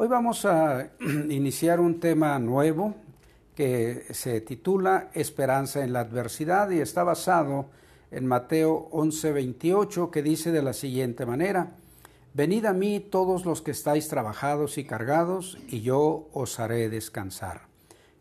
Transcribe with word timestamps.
Hoy 0.00 0.06
vamos 0.06 0.44
a 0.44 0.90
iniciar 1.28 1.80
un 1.80 1.98
tema 1.98 2.38
nuevo 2.38 2.94
que 3.56 4.06
se 4.12 4.40
titula 4.42 5.10
Esperanza 5.12 5.82
en 5.82 5.92
la 5.92 5.98
adversidad 5.98 6.70
y 6.70 6.78
está 6.78 7.02
basado 7.02 7.66
en 8.12 8.24
Mateo 8.24 8.88
11:28 8.92 10.10
que 10.12 10.22
dice 10.22 10.52
de 10.52 10.62
la 10.62 10.72
siguiente 10.72 11.26
manera, 11.26 11.72
Venid 12.32 12.66
a 12.66 12.72
mí 12.72 13.00
todos 13.00 13.44
los 13.44 13.60
que 13.60 13.72
estáis 13.72 14.06
trabajados 14.06 14.78
y 14.78 14.84
cargados 14.84 15.58
y 15.66 15.80
yo 15.80 16.28
os 16.32 16.60
haré 16.60 16.88
descansar. 16.88 17.62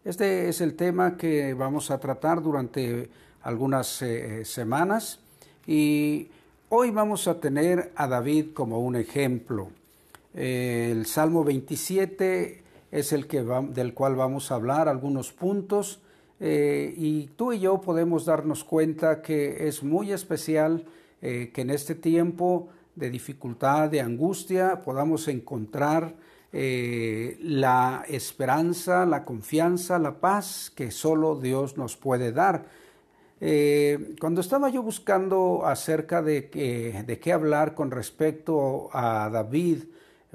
Este 0.03 0.49
es 0.49 0.61
el 0.61 0.73
tema 0.73 1.15
que 1.15 1.53
vamos 1.53 1.91
a 1.91 1.99
tratar 1.99 2.41
durante 2.41 3.11
algunas 3.43 4.01
eh, 4.01 4.45
semanas 4.45 5.19
y 5.67 6.29
hoy 6.69 6.89
vamos 6.89 7.27
a 7.27 7.39
tener 7.39 7.91
a 7.95 8.07
David 8.07 8.47
como 8.55 8.79
un 8.79 8.95
ejemplo. 8.95 9.69
El 10.37 11.07
Salmo 11.07 11.43
27 11.43 12.63
es 12.91 13.11
el 13.11 13.25
que 13.25 13.43
del 13.43 13.95
cual 13.95 14.15
vamos 14.15 14.51
a 14.51 14.55
hablar, 14.55 14.87
algunos 14.87 15.31
puntos, 15.33 15.99
eh, 16.39 16.93
y 16.95 17.25
tú 17.35 17.53
y 17.53 17.59
yo 17.59 17.81
podemos 17.81 18.25
darnos 18.25 18.63
cuenta 18.63 19.23
que 19.23 19.67
es 19.67 19.81
muy 19.81 20.11
especial 20.11 20.85
eh, 21.23 21.49
que 21.51 21.61
en 21.61 21.71
este 21.71 21.95
tiempo 21.95 22.69
de 22.95 23.09
dificultad, 23.09 23.89
de 23.89 24.01
angustia, 24.01 24.81
podamos 24.83 25.27
encontrar 25.27 26.15
la 26.49 28.03
esperanza, 28.07 29.05
la 29.05 29.25
confianza, 29.25 29.99
la 29.99 30.19
paz 30.19 30.71
que 30.73 30.89
solo 30.89 31.35
Dios 31.35 31.77
nos 31.77 31.97
puede 31.97 32.31
dar. 32.31 32.65
Eh, 33.39 34.15
cuando 34.19 34.41
estaba 34.41 34.69
yo 34.69 34.81
buscando 34.81 35.63
acerca 35.65 36.23
de 36.23 36.49
qué 36.49 37.33
hablar 37.33 37.75
con 37.75 37.91
respecto 37.91 38.89
a 38.91 39.29
David, 39.29 39.83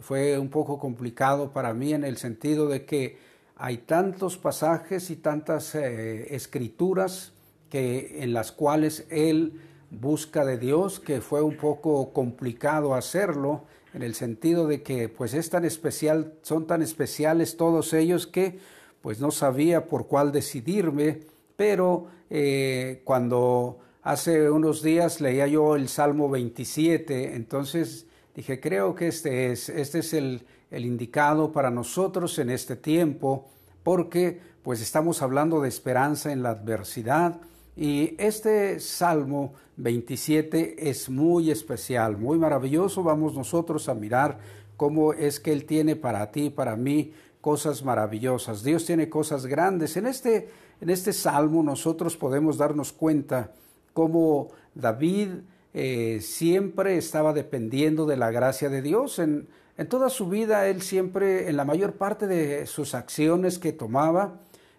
fue 0.03 0.39
un 0.39 0.49
poco 0.49 0.79
complicado 0.79 1.53
para 1.53 1.73
mí 1.73 1.95
en 1.95 2.05
el 2.05 2.17
sentido 2.17 2.69
de 2.69 2.85
que 2.85 3.19
hay 3.57 3.79
tantos 3.79 4.37
pasajes 4.37 5.11
y 5.11 5.17
tantas 5.17 5.75
eh, 5.75 6.35
escrituras 6.35 7.33
que, 7.71 8.23
en 8.23 8.33
las 8.33 8.53
cuales 8.53 9.07
él 9.09 9.61
busca 9.91 10.45
de 10.45 10.59
Dios 10.59 11.01
que 11.01 11.21
fue 11.21 11.43
un 11.43 11.57
poco 11.57 12.13
complicado 12.13 12.95
hacerlo 12.95 13.65
en 13.95 14.03
el 14.03 14.15
sentido 14.15 14.67
de 14.67 14.83
que 14.83 15.09
pues 15.09 15.35
es 15.35 15.51
tan 15.51 15.65
especial, 15.65 16.35
son 16.43 16.67
tan 16.67 16.83
especiales 16.83 17.57
todos 17.57 17.93
ellos 17.93 18.27
que 18.27 18.59
pues 19.03 19.21
no 19.21 19.31
sabía 19.31 19.87
por 19.87 20.07
cuál 20.07 20.33
decidirme 20.33 21.21
pero 21.57 22.07
eh, 22.31 23.03
cuando 23.05 23.79
hace 24.03 24.51
unos 24.51 24.83
días 24.83 25.21
leía 25.21 25.47
yo 25.47 25.77
el 25.77 25.89
Salmo 25.89 26.29
27, 26.29 27.37
entonces 27.37 28.07
dije, 28.35 28.61
creo 28.61 28.95
que 28.95 29.09
este 29.09 29.53
es, 29.53 29.69
este 29.69 30.01
es 30.01 30.13
el, 30.13 30.43
el 30.71 30.85
indicado 30.85 31.53
para 31.53 31.71
nosotros 31.71 32.39
en 32.39 32.51
este 32.51 32.77
tiempo, 32.77 33.49
porque 33.83 34.41
pues 34.63 34.81
estamos 34.81 35.23
hablando 35.23 35.61
de 35.61 35.69
esperanza 35.69 36.33
en 36.33 36.43
la 36.43 36.51
adversidad, 36.51 37.41
y 37.77 38.15
este 38.19 38.81
Salmo 38.81 39.55
27 39.77 40.91
es 40.91 41.09
muy 41.09 41.51
especial, 41.51 42.19
muy 42.19 42.39
maravilloso. 42.39 43.03
Vamos 43.03 43.35
nosotros 43.35 43.89
a 43.89 43.95
mirar 43.95 44.39
cómo 44.77 45.15
es 45.15 45.41
que 45.41 45.53
Él 45.53 45.65
tiene 45.65 45.97
para 45.97 46.31
ti, 46.31 46.51
para 46.51 46.77
mí, 46.77 47.15
cosas 47.41 47.83
maravillosas. 47.83 48.63
Dios 48.63 48.85
tiene 48.85 49.09
cosas 49.09 49.47
grandes. 49.47 49.97
En 49.97 50.07
este 50.07 50.51
en 50.83 50.91
este 50.91 51.13
salmo 51.13 51.63
nosotros 51.63 52.17
podemos 52.17 52.59
darnos 52.59 52.93
cuenta 52.93 53.53
cómo 53.93 54.49
David 54.75 55.29
eh, 55.75 56.19
siempre 56.21 56.99
estaba 56.99 57.33
dependiendo 57.33 58.05
de 58.05 58.17
la 58.17 58.31
gracia 58.31 58.69
de 58.69 58.83
Dios. 58.83 59.19
En, 59.19 59.49
toda 59.89 60.11
su 60.11 60.29
vida, 60.29 60.69
él 60.69 60.81
siempre, 60.81 61.49
en 61.49 61.57
la 61.57 61.65
mayor 61.65 61.95
parte 61.95 62.29
de 62.29 62.67
sus 62.67 62.95
acciones 62.95 63.59
que 63.59 63.73
tomaba, 63.73 64.35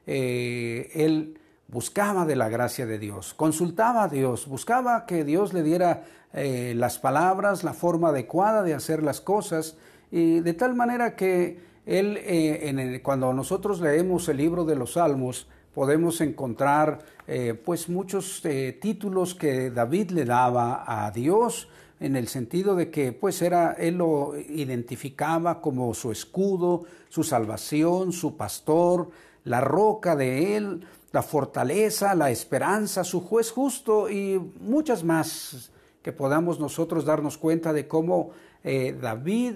eh, 0.07 0.91
él 0.93 1.39
buscaba 1.67 2.25
de 2.25 2.37
la 2.37 2.47
gracia 2.47 2.85
de 2.85 2.99
Dios, 2.99 3.33
consultaba 3.33 4.03
a 4.03 4.07
Dios, 4.07 4.47
buscaba 4.47 5.05
que 5.05 5.25
Dios 5.25 5.51
le 5.51 5.63
diera 5.63 6.05
eh, 6.31 6.73
las 6.77 6.99
palabras, 6.99 7.65
la 7.65 7.73
forma 7.73 8.09
adecuada 8.09 8.63
de 8.63 8.75
hacer 8.75 9.03
las 9.03 9.19
cosas, 9.19 9.75
y 10.09 10.39
de 10.39 10.53
tal 10.53 10.73
manera 10.73 11.17
que 11.17 11.59
él, 11.85 13.01
cuando 13.03 13.33
nosotros 13.33 13.81
leemos 13.81 14.29
el 14.29 14.37
libro 14.37 14.63
de 14.63 14.75
los 14.75 14.93
Salmos, 14.93 15.47
podemos 15.73 16.21
encontrar 16.21 16.99
eh, 17.27 17.53
pues 17.53 17.89
muchos 17.89 18.43
eh, 18.45 18.77
títulos 18.81 19.33
que 19.33 19.71
David 19.71 20.11
le 20.11 20.25
daba 20.25 20.83
a 20.85 21.09
Dios 21.11 21.67
en 21.99 22.15
el 22.15 22.27
sentido 22.27 22.75
de 22.75 22.89
que 22.89 23.13
pues 23.13 23.41
era 23.41 23.73
él 23.73 23.97
lo 23.97 24.37
identificaba 24.37 25.61
como 25.61 25.93
su 25.93 26.11
escudo, 26.11 26.83
su 27.09 27.23
salvación, 27.23 28.11
su 28.11 28.35
pastor, 28.35 29.09
la 29.45 29.61
roca 29.61 30.15
de 30.15 30.57
él, 30.57 30.85
la 31.11 31.23
fortaleza, 31.23 32.13
la 32.13 32.29
esperanza, 32.29 33.03
su 33.03 33.21
juez 33.21 33.51
justo 33.51 34.09
y 34.09 34.39
muchas 34.59 35.03
más 35.03 35.71
que 36.01 36.11
podamos 36.11 36.59
nosotros 36.59 37.05
darnos 37.05 37.37
cuenta 37.37 37.71
de 37.71 37.87
cómo 37.87 38.31
eh, 38.63 38.97
David 38.99 39.55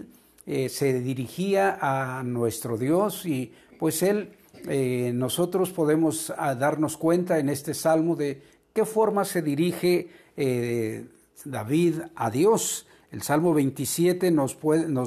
se 0.70 1.02
dirigía 1.02 1.78
a 1.82 2.24
nuestro 2.24 2.78
Dios 2.78 3.26
y 3.26 3.52
pues 3.78 4.02
él 4.02 4.32
eh, 4.68 5.12
nosotros 5.13 5.72
podemos 5.72 6.34
ah, 6.38 6.56
darnos 6.56 6.97
cuenta 6.97 7.40
en 7.40 7.50
este 7.50 7.73
salmo 7.73 8.16
de 8.16 8.41
qué 8.73 8.85
forma 8.85 9.25
se 9.25 9.41
dirige 9.41 10.09
eh, 10.35 11.06
David 11.45 11.95
a 12.16 12.29
Dios. 12.29 12.88
El 13.12 13.22
Salmo 13.22 13.53
27 13.53 14.31
nos, 14.31 14.57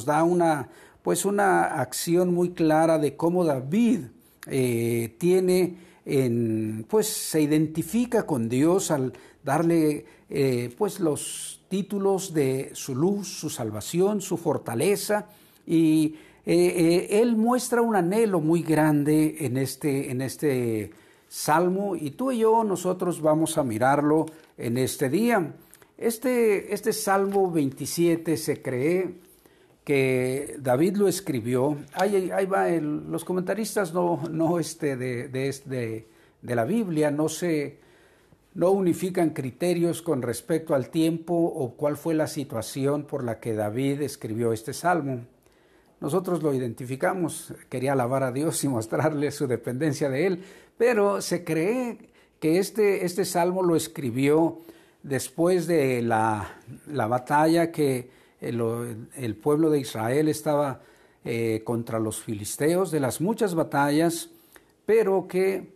da 0.04 0.24
una, 0.24 0.68
pues 1.02 1.24
una 1.24 1.80
acción 1.80 2.32
muy 2.32 2.50
clara 2.50 2.98
de 2.98 3.16
cómo 3.16 3.44
David 3.44 4.00
eh, 4.46 5.14
tiene, 5.18 5.76
en, 6.06 6.86
pues 6.88 7.06
se 7.06 7.42
identifica 7.42 8.26
con 8.26 8.48
Dios 8.48 8.90
al 8.90 9.12
darle 9.42 10.06
pues 10.78 11.00
los 11.00 11.60
títulos 11.68 12.32
de 12.32 12.70
su 12.74 12.94
luz, 12.94 13.26
su 13.26 13.50
salvación, 13.50 14.20
su 14.20 14.36
fortaleza 14.36 15.26
y 15.66 16.14
eh, 16.46 17.08
eh, 17.10 17.20
él 17.20 17.36
muestra 17.36 17.82
un 17.82 17.96
anhelo 17.96 18.40
muy 18.40 18.62
grande 18.62 19.36
en 19.40 19.56
este, 19.56 20.10
en 20.10 20.22
este 20.22 20.90
salmo 21.28 21.94
y 21.94 22.10
tú 22.10 22.32
y 22.32 22.38
yo 22.38 22.64
nosotros 22.64 23.20
vamos 23.20 23.58
a 23.58 23.64
mirarlo 23.64 24.26
en 24.56 24.78
este 24.78 25.08
día. 25.08 25.54
Este, 25.98 26.72
este 26.72 26.92
salmo 26.92 27.50
27 27.50 28.36
se 28.38 28.62
cree 28.62 29.14
que 29.84 30.56
David 30.58 30.96
lo 30.96 31.08
escribió. 31.08 31.76
Ahí, 31.92 32.30
ahí 32.30 32.46
va, 32.46 32.68
los 32.70 33.24
comentaristas 33.24 33.92
no, 33.92 34.22
no 34.30 34.58
este 34.58 34.96
de, 34.96 35.28
de, 35.28 36.06
de, 36.40 36.54
la 36.54 36.64
Biblia 36.64 37.10
no 37.10 37.28
se 37.28 37.78
no 38.54 38.70
unifican 38.70 39.30
criterios 39.30 40.02
con 40.02 40.22
respecto 40.22 40.74
al 40.74 40.88
tiempo 40.88 41.34
o 41.34 41.76
cuál 41.76 41.96
fue 41.96 42.14
la 42.14 42.26
situación 42.26 43.04
por 43.04 43.22
la 43.22 43.38
que 43.38 43.54
David 43.54 44.02
escribió 44.02 44.52
este 44.52 44.72
salmo. 44.72 45.26
Nosotros 46.00 46.42
lo 46.42 46.54
identificamos, 46.54 47.52
quería 47.68 47.92
alabar 47.92 48.22
a 48.22 48.32
Dios 48.32 48.64
y 48.64 48.68
mostrarle 48.68 49.30
su 49.30 49.46
dependencia 49.46 50.08
de 50.08 50.26
Él, 50.26 50.44
pero 50.78 51.20
se 51.20 51.44
cree 51.44 51.98
que 52.40 52.58
este, 52.58 53.04
este 53.04 53.26
salmo 53.26 53.62
lo 53.62 53.76
escribió 53.76 54.58
después 55.02 55.66
de 55.66 56.00
la, 56.02 56.56
la 56.86 57.06
batalla 57.06 57.70
que 57.70 58.10
el, 58.40 59.36
pueblo 59.36 59.70
de 59.70 59.80
Israel 59.80 60.28
estaba 60.28 60.80
eh, 61.24 61.62
contra 61.64 61.98
los 61.98 62.22
filisteos, 62.22 62.90
de 62.90 63.00
las 63.00 63.20
muchas 63.20 63.54
batallas, 63.54 64.30
pero 64.86 65.28
que 65.28 65.74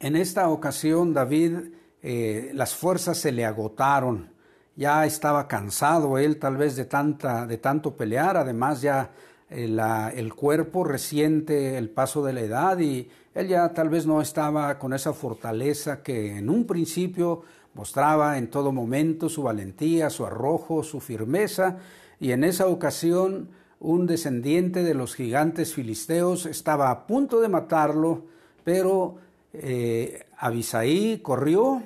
en 0.00 0.16
esta 0.16 0.50
ocasión 0.50 1.14
David, 1.14 1.56
eh, 2.02 2.50
las 2.52 2.74
fuerzas 2.74 3.16
se 3.16 3.32
le 3.32 3.46
agotaron 3.46 4.33
ya 4.76 5.06
estaba 5.06 5.46
cansado 5.46 6.18
él 6.18 6.38
tal 6.38 6.56
vez 6.56 6.76
de, 6.76 6.84
tanta, 6.84 7.46
de 7.46 7.58
tanto 7.58 7.96
pelear, 7.96 8.36
además 8.36 8.82
ya 8.82 9.10
eh, 9.50 9.78
el 10.16 10.34
cuerpo 10.34 10.84
resiente 10.84 11.78
el 11.78 11.90
paso 11.90 12.24
de 12.24 12.32
la 12.32 12.40
edad 12.40 12.78
y 12.78 13.08
él 13.34 13.48
ya 13.48 13.72
tal 13.72 13.88
vez 13.88 14.06
no 14.06 14.20
estaba 14.20 14.78
con 14.78 14.92
esa 14.92 15.12
fortaleza 15.12 16.02
que 16.02 16.38
en 16.38 16.48
un 16.48 16.66
principio 16.66 17.42
mostraba 17.74 18.38
en 18.38 18.48
todo 18.48 18.72
momento 18.72 19.28
su 19.28 19.42
valentía, 19.42 20.10
su 20.10 20.24
arrojo, 20.24 20.82
su 20.82 21.00
firmeza, 21.00 21.78
y 22.20 22.30
en 22.30 22.44
esa 22.44 22.68
ocasión 22.68 23.48
un 23.80 24.06
descendiente 24.06 24.82
de 24.82 24.94
los 24.94 25.14
gigantes 25.14 25.74
filisteos 25.74 26.46
estaba 26.46 26.90
a 26.90 27.06
punto 27.06 27.40
de 27.40 27.48
matarlo, 27.48 28.22
pero 28.62 29.16
eh, 29.52 30.24
Abisaí 30.38 31.18
corrió 31.18 31.82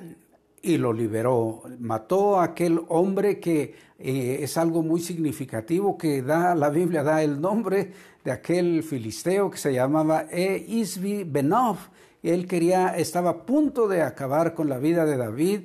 y 0.61 0.77
lo 0.77 0.93
liberó. 0.93 1.63
Mató 1.79 2.39
a 2.39 2.45
aquel 2.45 2.81
hombre 2.89 3.39
que 3.39 3.75
eh, 3.97 4.39
es 4.41 4.57
algo 4.57 4.81
muy 4.81 5.01
significativo 5.01 5.97
que 5.97 6.21
da 6.21 6.55
la 6.55 6.69
Biblia 6.69 7.03
da 7.03 7.23
el 7.23 7.39
nombre 7.39 7.91
de 8.23 8.31
aquel 8.31 8.83
filisteo 8.83 9.49
que 9.49 9.57
se 9.57 9.73
llamaba 9.73 10.27
E. 10.31 10.65
Isbi 10.67 11.23
Benov. 11.23 11.77
Él 12.21 12.47
quería, 12.47 12.97
estaba 12.97 13.29
a 13.29 13.45
punto 13.45 13.87
de 13.87 14.01
acabar 14.01 14.53
con 14.53 14.67
la 14.67 14.77
vida 14.77 15.05
de 15.05 15.15
David, 15.15 15.61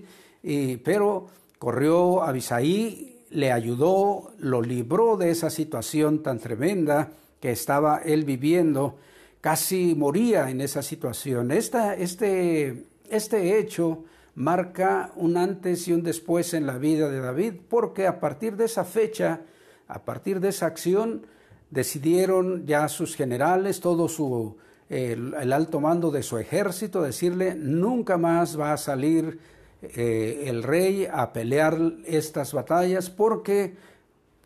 pero 0.84 1.26
corrió 1.58 2.22
a 2.22 2.28
Abisaí, 2.28 3.14
le 3.30 3.50
ayudó, 3.50 4.32
lo 4.38 4.62
libró 4.62 5.16
de 5.16 5.30
esa 5.30 5.50
situación 5.50 6.22
tan 6.22 6.38
tremenda 6.38 7.10
que 7.40 7.50
estaba 7.50 8.00
él 8.04 8.24
viviendo, 8.24 8.96
casi 9.40 9.94
moría 9.94 10.48
en 10.48 10.60
esa 10.60 10.82
situación. 10.82 11.50
Esta, 11.50 11.94
este, 11.94 12.86
este 13.10 13.58
hecho 13.58 14.04
marca 14.34 15.12
un 15.16 15.36
antes 15.36 15.86
y 15.88 15.92
un 15.92 16.02
después 16.02 16.54
en 16.54 16.66
la 16.66 16.78
vida 16.78 17.08
de 17.08 17.20
David, 17.20 17.54
porque 17.68 18.06
a 18.06 18.20
partir 18.20 18.56
de 18.56 18.64
esa 18.64 18.84
fecha, 18.84 19.42
a 19.86 20.04
partir 20.04 20.40
de 20.40 20.48
esa 20.48 20.66
acción, 20.66 21.26
decidieron 21.70 22.66
ya 22.66 22.88
sus 22.88 23.16
generales, 23.16 23.80
todo 23.80 24.08
su, 24.08 24.56
el, 24.88 25.52
alto 25.52 25.80
mando 25.80 26.10
de 26.10 26.22
su 26.22 26.38
ejército, 26.38 27.02
decirle, 27.02 27.54
nunca 27.54 28.16
más 28.16 28.58
va 28.58 28.72
a 28.72 28.76
salir 28.76 29.38
eh, 29.82 30.44
el 30.46 30.62
rey 30.62 31.06
a 31.10 31.32
pelear 31.32 31.78
estas 32.06 32.52
batallas 32.52 33.10
porque 33.10 33.74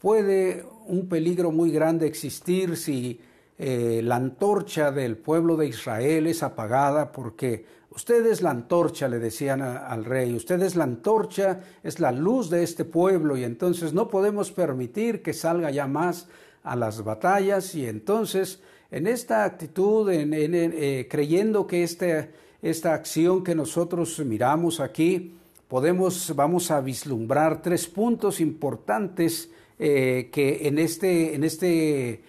puede 0.00 0.64
un 0.87 1.08
peligro 1.08 1.50
muy 1.50 1.70
grande 1.70 2.06
existir 2.06 2.76
si 2.76 3.20
eh, 3.58 4.00
la 4.02 4.17
antorcha 4.17 4.91
del 4.91 5.17
pueblo 5.17 5.56
de 5.56 5.67
Israel 5.67 6.26
es 6.26 6.43
apagada 6.43 7.12
porque 7.12 7.64
usted 7.98 8.26
es 8.26 8.42
la 8.42 8.50
antorcha, 8.50 9.08
le 9.08 9.18
decían 9.18 9.60
al 9.60 10.04
rey, 10.04 10.32
usted 10.32 10.62
es 10.62 10.76
la 10.76 10.84
antorcha, 10.84 11.64
es 11.82 11.98
la 11.98 12.12
luz 12.12 12.48
de 12.48 12.62
este 12.62 12.84
pueblo 12.84 13.36
y 13.36 13.42
entonces 13.42 13.92
no 13.92 14.06
podemos 14.06 14.52
permitir 14.52 15.20
que 15.20 15.32
salga 15.32 15.72
ya 15.72 15.88
más 15.88 16.28
a 16.62 16.76
las 16.76 17.02
batallas 17.02 17.74
y 17.74 17.86
entonces 17.88 18.60
en 18.92 19.08
esta 19.08 19.44
actitud, 19.44 20.08
en, 20.10 20.32
eh, 20.32 21.08
creyendo 21.10 21.66
que 21.66 21.82
este, 21.82 22.30
esta 22.62 22.94
acción 22.94 23.42
que 23.42 23.56
nosotros 23.56 24.16
miramos 24.20 24.78
aquí, 24.78 25.34
podemos, 25.66 26.32
vamos 26.36 26.70
a 26.70 26.80
vislumbrar 26.80 27.60
tres 27.60 27.88
puntos 27.88 28.38
importantes 28.38 29.50
eh, 29.76 30.30
que 30.30 30.68
en 30.68 30.78
este, 30.78 31.34
en 31.34 31.42
este 31.42 32.22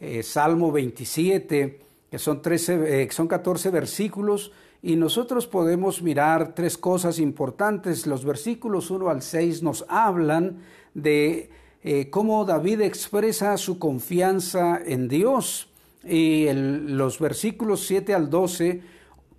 eh, 0.00 0.22
Salmo 0.22 0.70
27, 0.70 1.80
que 2.10 2.18
son, 2.18 2.42
13, 2.42 3.08
son 3.10 3.26
14 3.26 3.70
versículos, 3.70 4.52
y 4.84 4.96
nosotros 4.96 5.46
podemos 5.46 6.02
mirar 6.02 6.54
tres 6.54 6.76
cosas 6.76 7.18
importantes. 7.18 8.06
Los 8.06 8.22
versículos 8.22 8.90
1 8.90 9.08
al 9.08 9.22
6 9.22 9.62
nos 9.62 9.86
hablan 9.88 10.58
de 10.92 11.48
cómo 12.10 12.44
David 12.44 12.82
expresa 12.82 13.56
su 13.56 13.78
confianza 13.78 14.78
en 14.84 15.08
Dios 15.08 15.68
y 16.06 16.48
los 16.52 17.18
versículos 17.18 17.86
7 17.86 18.14
al 18.14 18.28
12, 18.28 18.82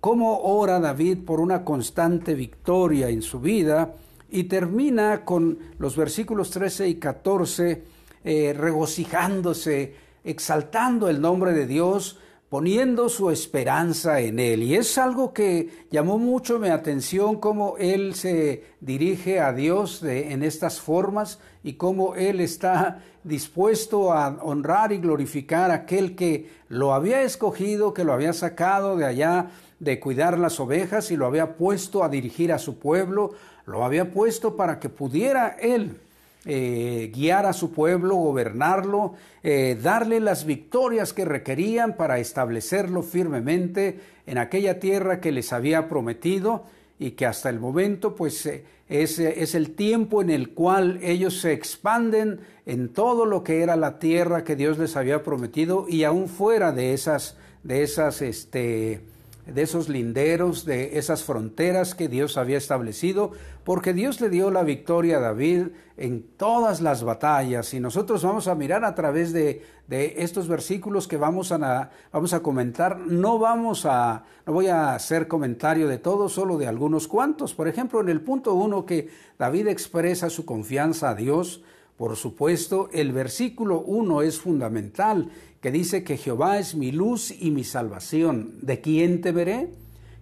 cómo 0.00 0.40
ora 0.40 0.80
David 0.80 1.18
por 1.24 1.40
una 1.40 1.64
constante 1.64 2.34
victoria 2.34 3.08
en 3.08 3.22
su 3.22 3.40
vida, 3.40 3.94
y 4.28 4.44
termina 4.44 5.24
con 5.24 5.58
los 5.78 5.96
versículos 5.96 6.50
13 6.50 6.88
y 6.88 6.94
14, 6.96 7.84
eh, 8.24 8.54
regocijándose, 8.58 9.94
exaltando 10.24 11.08
el 11.08 11.20
nombre 11.20 11.52
de 11.52 11.66
Dios, 11.66 12.18
poniendo 12.56 13.10
su 13.10 13.30
esperanza 13.30 14.18
en 14.20 14.38
Él. 14.38 14.62
Y 14.62 14.76
es 14.76 14.96
algo 14.96 15.34
que 15.34 15.84
llamó 15.90 16.16
mucho 16.16 16.58
mi 16.58 16.70
atención, 16.70 17.36
cómo 17.38 17.76
Él 17.76 18.14
se 18.14 18.64
dirige 18.80 19.40
a 19.40 19.52
Dios 19.52 20.02
en 20.02 20.42
estas 20.42 20.80
formas 20.80 21.38
y 21.62 21.74
cómo 21.74 22.14
Él 22.14 22.40
está 22.40 23.02
dispuesto 23.24 24.10
a 24.10 24.38
honrar 24.40 24.90
y 24.92 24.96
glorificar 24.96 25.70
a 25.70 25.74
aquel 25.74 26.16
que 26.16 26.48
lo 26.70 26.94
había 26.94 27.20
escogido, 27.20 27.92
que 27.92 28.04
lo 28.04 28.14
había 28.14 28.32
sacado 28.32 28.96
de 28.96 29.04
allá 29.04 29.50
de 29.78 30.00
cuidar 30.00 30.38
las 30.38 30.58
ovejas 30.58 31.10
y 31.10 31.16
lo 31.18 31.26
había 31.26 31.58
puesto 31.58 32.04
a 32.04 32.08
dirigir 32.08 32.54
a 32.54 32.58
su 32.58 32.78
pueblo, 32.78 33.32
lo 33.66 33.84
había 33.84 34.10
puesto 34.10 34.56
para 34.56 34.80
que 34.80 34.88
pudiera 34.88 35.58
Él 35.60 36.00
eh, 36.48 37.10
guiar 37.12 37.44
a 37.44 37.52
su 37.52 37.72
pueblo, 37.72 38.14
gobernarlo, 38.14 39.14
eh, 39.42 39.76
darle 39.82 40.20
las 40.20 40.46
victorias 40.46 41.12
que 41.12 41.24
requerían 41.24 41.96
para 41.96 42.20
establecerlo 42.20 43.02
firmemente 43.02 43.98
en 44.26 44.38
aquella 44.38 44.78
tierra 44.78 45.20
que 45.20 45.32
les 45.32 45.52
había 45.52 45.88
prometido 45.88 46.64
y 47.00 47.10
que 47.10 47.26
hasta 47.26 47.50
el 47.50 47.58
momento 47.58 48.14
pues 48.14 48.46
eh, 48.46 48.64
es, 48.88 49.18
es, 49.18 49.56
el 49.56 49.72
tiempo 49.74 50.22
en 50.22 50.30
el 50.30 50.50
cual 50.50 51.00
ellos 51.02 51.40
se 51.40 51.52
expanden 51.52 52.38
en 52.64 52.90
todo 52.90 53.26
lo 53.26 53.42
que 53.42 53.62
era 53.62 53.74
la 53.74 53.98
tierra 53.98 54.44
que 54.44 54.54
Dios 54.54 54.78
les 54.78 54.96
había 54.96 55.24
prometido 55.24 55.86
y 55.88 56.04
aún 56.04 56.28
fuera 56.28 56.70
de 56.70 56.94
esas, 56.94 57.36
de 57.64 57.82
esas, 57.82 58.22
este, 58.22 59.00
de 59.46 59.62
esos 59.62 59.88
linderos, 59.88 60.64
de 60.64 60.98
esas 60.98 61.22
fronteras 61.22 61.94
que 61.94 62.08
Dios 62.08 62.36
había 62.36 62.58
establecido, 62.58 63.30
porque 63.64 63.92
Dios 63.92 64.20
le 64.20 64.28
dio 64.28 64.50
la 64.50 64.64
victoria 64.64 65.18
a 65.18 65.20
David 65.20 65.68
en 65.96 66.22
todas 66.36 66.80
las 66.80 67.04
batallas. 67.04 67.72
Y 67.72 67.80
nosotros 67.80 68.22
vamos 68.22 68.48
a 68.48 68.54
mirar 68.54 68.84
a 68.84 68.94
través 68.94 69.32
de, 69.32 69.62
estos 69.88 70.48
versículos 70.48 71.06
que 71.06 71.16
vamos 71.16 71.52
a, 71.52 71.90
vamos 72.12 72.32
a 72.32 72.40
comentar. 72.40 72.98
No 72.98 73.38
vamos 73.38 73.86
a, 73.86 74.24
no 74.46 74.52
voy 74.52 74.66
a 74.66 74.94
hacer 74.94 75.28
comentario 75.28 75.86
de 75.86 75.98
todo, 75.98 76.28
solo 76.28 76.58
de 76.58 76.66
algunos 76.66 77.06
cuantos. 77.06 77.54
Por 77.54 77.68
ejemplo, 77.68 78.00
en 78.00 78.08
el 78.08 78.20
punto 78.20 78.54
uno 78.54 78.84
que 78.84 79.08
David 79.38 79.68
expresa 79.68 80.28
su 80.28 80.44
confianza 80.44 81.10
a 81.10 81.14
Dios, 81.14 81.62
por 81.96 82.16
supuesto, 82.16 82.90
el 82.92 83.12
versículo 83.12 83.80
uno 83.80 84.20
es 84.20 84.38
fundamental 84.38 85.30
que 85.62 85.70
dice 85.70 86.04
que 86.04 86.18
Jehová 86.18 86.58
es 86.58 86.74
mi 86.74 86.92
luz 86.92 87.30
y 87.30 87.50
mi 87.50 87.64
salvación. 87.64 88.58
¿De 88.60 88.80
quién 88.82 89.22
temeré? 89.22 89.70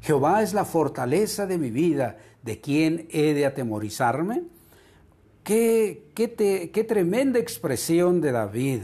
Jehová 0.00 0.42
es 0.42 0.54
la 0.54 0.64
fortaleza 0.64 1.46
de 1.46 1.58
mi 1.58 1.70
vida. 1.70 2.18
¿De 2.42 2.60
quién 2.60 3.08
he 3.10 3.34
de 3.34 3.44
atemorizarme? 3.44 4.44
Qué, 5.42 6.10
qué, 6.14 6.84
tremenda 6.84 7.40
expresión 7.40 8.20
de 8.20 8.32
David. 8.32 8.80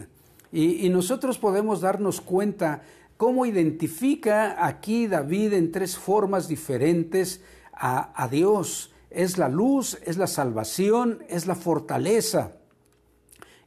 Y, 0.52 0.88
nosotros 0.88 1.38
podemos 1.38 1.81
darnos 1.81 2.20
cuenta 2.20 2.82
cómo 3.16 3.46
identifica 3.46 4.66
aquí 4.66 5.06
David 5.06 5.52
en 5.52 5.70
tres 5.70 5.96
formas 5.96 6.48
diferentes 6.48 7.40
a 7.72 8.28
Dios. 8.31 8.92
Es 9.10 9.38
la 9.38 9.48
luz, 9.48 9.98
es 10.04 10.19
la 10.19 10.26
salvación, 10.26 11.22
es 11.28 11.46
la 11.46 11.54
fortaleza. 11.54 12.59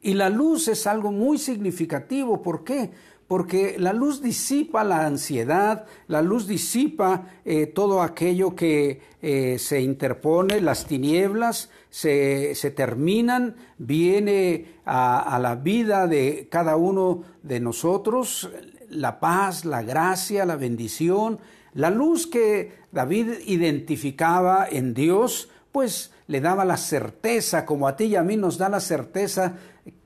Y 0.04 0.14
la 0.14 0.30
luz 0.30 0.68
es 0.68 0.86
algo 0.86 1.12
muy 1.12 1.38
significativo. 1.38 2.42
¿Por 2.42 2.64
qué? 2.66 2.92
Porque 3.26 3.78
la 3.80 3.94
luz 3.94 4.22
disipa 4.22 4.84
la 4.84 5.06
ansiedad, 5.06 5.86
la 6.08 6.22
luz 6.22 6.46
disipa 6.46 7.30
eh, 7.46 7.68
todo 7.68 8.02
aquello 8.02 8.54
que 8.54 9.02
eh, 9.22 9.58
se 9.58 9.82
interpone, 9.82 10.60
las 10.60 10.86
tinieblas 10.86 11.70
se, 11.90 12.54
se 12.54 12.70
terminan, 12.70 13.56
viene 13.78 14.76
a, 14.86 15.22
a 15.22 15.40
la 15.40 15.56
vida 15.56 16.06
de 16.06 16.50
cada 16.52 16.76
uno 16.76 17.24
de 17.42 17.62
nosotros 17.62 18.52
la 18.90 19.20
paz, 19.20 19.66
la 19.66 19.82
gracia, 19.82 20.46
la 20.46 20.58
bendición, 20.58 21.40
la 21.74 21.90
luz 21.90 22.28
que 22.28 22.74
David 22.92 23.30
identificaba 23.46 24.68
en 24.70 24.94
Dios, 24.94 25.50
pues 25.72 26.12
le 26.28 26.42
daba 26.42 26.66
la 26.66 26.78
certeza, 26.78 27.66
como 27.66 27.88
a 27.88 27.96
ti 27.96 28.06
y 28.06 28.16
a 28.16 28.24
mí 28.24 28.38
nos 28.38 28.58
da 28.58 28.70
la 28.70 28.80
certeza 28.80 29.56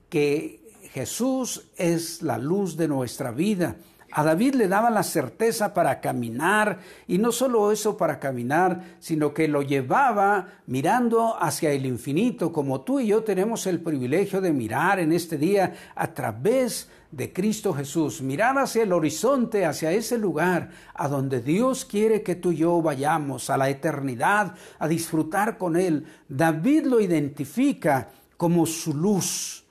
que 0.09 0.67
Jesús 0.93 1.69
es 1.77 2.21
la 2.21 2.37
luz 2.37 2.77
de 2.77 2.87
nuestra 2.87 3.31
vida. 3.31 3.75
A 4.11 4.23
David 4.23 4.55
le 4.55 4.67
daba 4.67 4.89
la 4.89 5.03
certeza 5.03 5.73
para 5.73 5.99
caminar, 5.99 6.79
y 7.07 7.17
no 7.17 7.31
solo 7.31 7.71
eso 7.71 7.97
para 7.97 8.19
caminar, 8.19 8.95
sino 8.99 9.33
que 9.33 9.47
lo 9.47 9.61
llevaba 9.61 10.61
mirando 10.65 11.35
hacia 11.39 11.71
el 11.71 11.85
infinito, 11.85 12.51
como 12.51 12.81
tú 12.81 12.99
y 12.99 13.07
yo 13.07 13.23
tenemos 13.23 13.67
el 13.67 13.81
privilegio 13.81 14.39
de 14.39 14.53
mirar 14.53 14.99
en 14.99 15.11
este 15.11 15.37
día 15.37 15.73
a 15.93 16.13
través 16.13 16.89
de 17.11 17.31
Cristo 17.33 17.73
Jesús, 17.73 18.21
mirar 18.21 18.57
hacia 18.57 18.83
el 18.83 18.93
horizonte, 18.93 19.65
hacia 19.65 19.91
ese 19.91 20.17
lugar 20.17 20.71
a 20.93 21.07
donde 21.07 21.41
Dios 21.41 21.85
quiere 21.85 22.23
que 22.23 22.35
tú 22.35 22.53
y 22.53 22.57
yo 22.57 22.81
vayamos, 22.81 23.49
a 23.49 23.57
la 23.57 23.69
eternidad, 23.69 24.55
a 24.79 24.87
disfrutar 24.87 25.57
con 25.57 25.75
Él. 25.75 26.05
David 26.27 26.85
lo 26.85 27.01
identifica 27.01 28.09
como 28.37 28.65
su 28.65 28.93
luz 28.93 29.66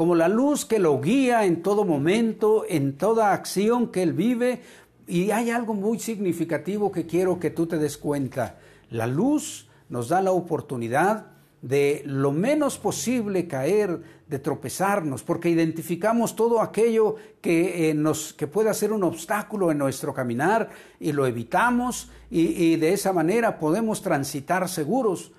como 0.00 0.14
la 0.14 0.28
luz 0.28 0.64
que 0.64 0.78
lo 0.78 0.98
guía 0.98 1.44
en 1.44 1.62
todo 1.62 1.84
momento, 1.84 2.64
en 2.66 2.96
toda 2.96 3.34
acción 3.34 3.88
que 3.88 4.02
él 4.02 4.14
vive. 4.14 4.62
Y 5.06 5.30
hay 5.30 5.50
algo 5.50 5.74
muy 5.74 5.98
significativo 5.98 6.90
que 6.90 7.04
quiero 7.04 7.38
que 7.38 7.50
tú 7.50 7.66
te 7.66 7.76
des 7.76 7.98
cuenta. 7.98 8.58
La 8.88 9.06
luz 9.06 9.68
nos 9.90 10.08
da 10.08 10.22
la 10.22 10.32
oportunidad 10.32 11.26
de 11.60 12.00
lo 12.06 12.32
menos 12.32 12.78
posible 12.78 13.46
caer, 13.46 14.00
de 14.26 14.38
tropezarnos, 14.38 15.22
porque 15.22 15.50
identificamos 15.50 16.34
todo 16.34 16.62
aquello 16.62 17.16
que, 17.42 17.90
eh, 17.90 17.92
nos, 17.94 18.32
que 18.32 18.46
puede 18.46 18.72
ser 18.72 18.94
un 18.94 19.04
obstáculo 19.04 19.70
en 19.70 19.76
nuestro 19.76 20.14
caminar 20.14 20.70
y 20.98 21.12
lo 21.12 21.26
evitamos 21.26 22.08
y 22.30 22.76
de 22.76 22.94
esa 22.94 23.12
manera 23.12 23.58
podemos 23.58 24.00
transitar 24.00 24.66
seguros. 24.66 25.32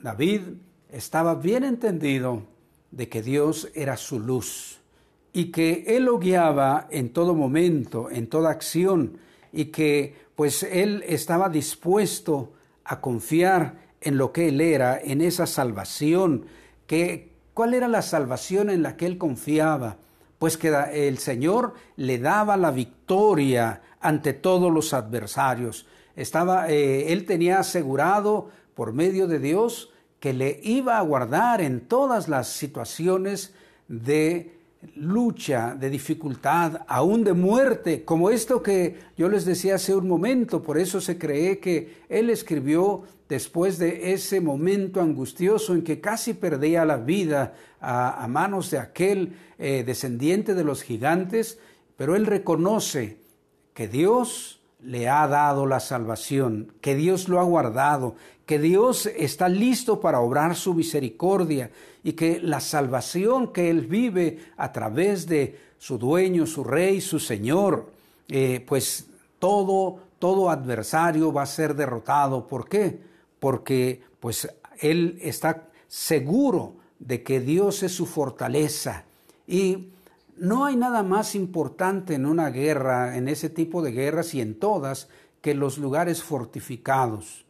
David 0.00 0.42
estaba 0.92 1.34
bien 1.34 1.64
entendido 1.64 2.56
de 2.90 3.08
que 3.08 3.22
Dios 3.22 3.70
era 3.74 3.96
su 3.96 4.20
luz 4.20 4.80
y 5.32 5.50
que 5.52 5.84
Él 5.86 6.04
lo 6.04 6.18
guiaba 6.18 6.88
en 6.90 7.12
todo 7.12 7.34
momento, 7.34 8.10
en 8.10 8.28
toda 8.28 8.50
acción, 8.50 9.18
y 9.52 9.66
que 9.66 10.14
pues 10.34 10.62
Él 10.62 11.04
estaba 11.06 11.48
dispuesto 11.48 12.52
a 12.84 13.00
confiar 13.00 13.88
en 14.00 14.16
lo 14.16 14.32
que 14.32 14.48
Él 14.48 14.60
era, 14.60 14.98
en 14.98 15.20
esa 15.20 15.46
salvación, 15.46 16.46
que 16.86 17.32
cuál 17.54 17.74
era 17.74 17.88
la 17.88 18.02
salvación 18.02 18.70
en 18.70 18.82
la 18.82 18.96
que 18.96 19.06
Él 19.06 19.18
confiaba, 19.18 19.98
pues 20.38 20.56
que 20.56 20.68
el 21.08 21.18
Señor 21.18 21.74
le 21.96 22.18
daba 22.18 22.56
la 22.56 22.70
victoria 22.70 23.82
ante 24.00 24.32
todos 24.32 24.72
los 24.72 24.94
adversarios. 24.94 25.86
Estaba, 26.14 26.68
eh, 26.68 27.12
él 27.12 27.26
tenía 27.26 27.58
asegurado 27.58 28.50
por 28.74 28.92
medio 28.92 29.26
de 29.26 29.40
Dios 29.40 29.90
que 30.20 30.32
le 30.32 30.60
iba 30.62 30.98
a 30.98 31.02
guardar 31.02 31.60
en 31.60 31.80
todas 31.80 32.28
las 32.28 32.48
situaciones 32.48 33.54
de 33.86 34.58
lucha, 34.94 35.74
de 35.74 35.90
dificultad, 35.90 36.82
aún 36.86 37.24
de 37.24 37.32
muerte, 37.32 38.04
como 38.04 38.30
esto 38.30 38.62
que 38.62 38.96
yo 39.16 39.28
les 39.28 39.44
decía 39.44 39.76
hace 39.76 39.94
un 39.94 40.08
momento. 40.08 40.62
Por 40.62 40.78
eso 40.78 41.00
se 41.00 41.18
cree 41.18 41.58
que 41.58 42.02
él 42.08 42.30
escribió 42.30 43.02
después 43.28 43.78
de 43.78 44.12
ese 44.12 44.40
momento 44.40 45.00
angustioso 45.00 45.74
en 45.74 45.82
que 45.82 46.00
casi 46.00 46.34
perdía 46.34 46.84
la 46.84 46.96
vida 46.96 47.54
a, 47.80 48.26
manos 48.28 48.70
de 48.70 48.78
aquel 48.78 49.36
eh, 49.58 49.84
descendiente 49.84 50.54
de 50.54 50.64
los 50.64 50.82
gigantes, 50.82 51.58
pero 51.96 52.16
él 52.16 52.26
reconoce 52.26 53.18
que 53.74 53.88
Dios 53.88 54.57
le 54.80 55.08
ha 55.08 55.26
dado 55.26 55.66
la 55.66 55.80
salvación, 55.80 56.72
que 56.80 56.94
Dios 56.94 57.28
lo 57.28 57.40
ha 57.40 57.44
guardado, 57.44 58.14
que 58.46 58.58
Dios 58.58 59.06
está 59.06 59.48
listo 59.48 60.00
para 60.00 60.20
obrar 60.20 60.56
su 60.56 60.74
misericordia 60.74 61.70
y 62.02 62.12
que 62.12 62.40
la 62.40 62.60
salvación 62.60 63.52
que 63.52 63.70
Él 63.70 63.86
vive 63.86 64.38
a 64.56 64.72
través 64.72 65.26
de 65.26 65.58
su 65.78 65.98
dueño, 65.98 66.46
su 66.46 66.64
rey, 66.64 67.00
su 67.00 67.18
Señor, 67.18 67.90
eh, 68.28 68.64
pues 68.66 69.06
todo, 69.38 69.98
todo 70.18 70.50
adversario 70.50 71.32
va 71.32 71.42
a 71.42 71.46
ser 71.46 71.74
derrotado. 71.74 72.46
¿Por 72.46 72.68
qué? 72.68 72.98
Porque 73.40 74.02
pues 74.20 74.48
Él 74.80 75.18
está 75.22 75.68
seguro 75.86 76.74
de 76.98 77.22
que 77.22 77.40
Dios 77.40 77.82
es 77.82 77.92
su 77.92 78.06
fortaleza 78.06 79.04
y 79.46 79.88
no 80.40 80.64
hay 80.64 80.76
nada 80.76 81.02
más 81.02 81.34
importante 81.34 82.14
en 82.14 82.26
una 82.26 82.50
guerra, 82.50 83.16
en 83.16 83.28
ese 83.28 83.50
tipo 83.50 83.82
de 83.82 83.92
guerras 83.92 84.34
y 84.34 84.40
en 84.40 84.58
todas, 84.58 85.08
que 85.40 85.54
los 85.54 85.78
lugares 85.78 86.22
fortificados. 86.22 87.44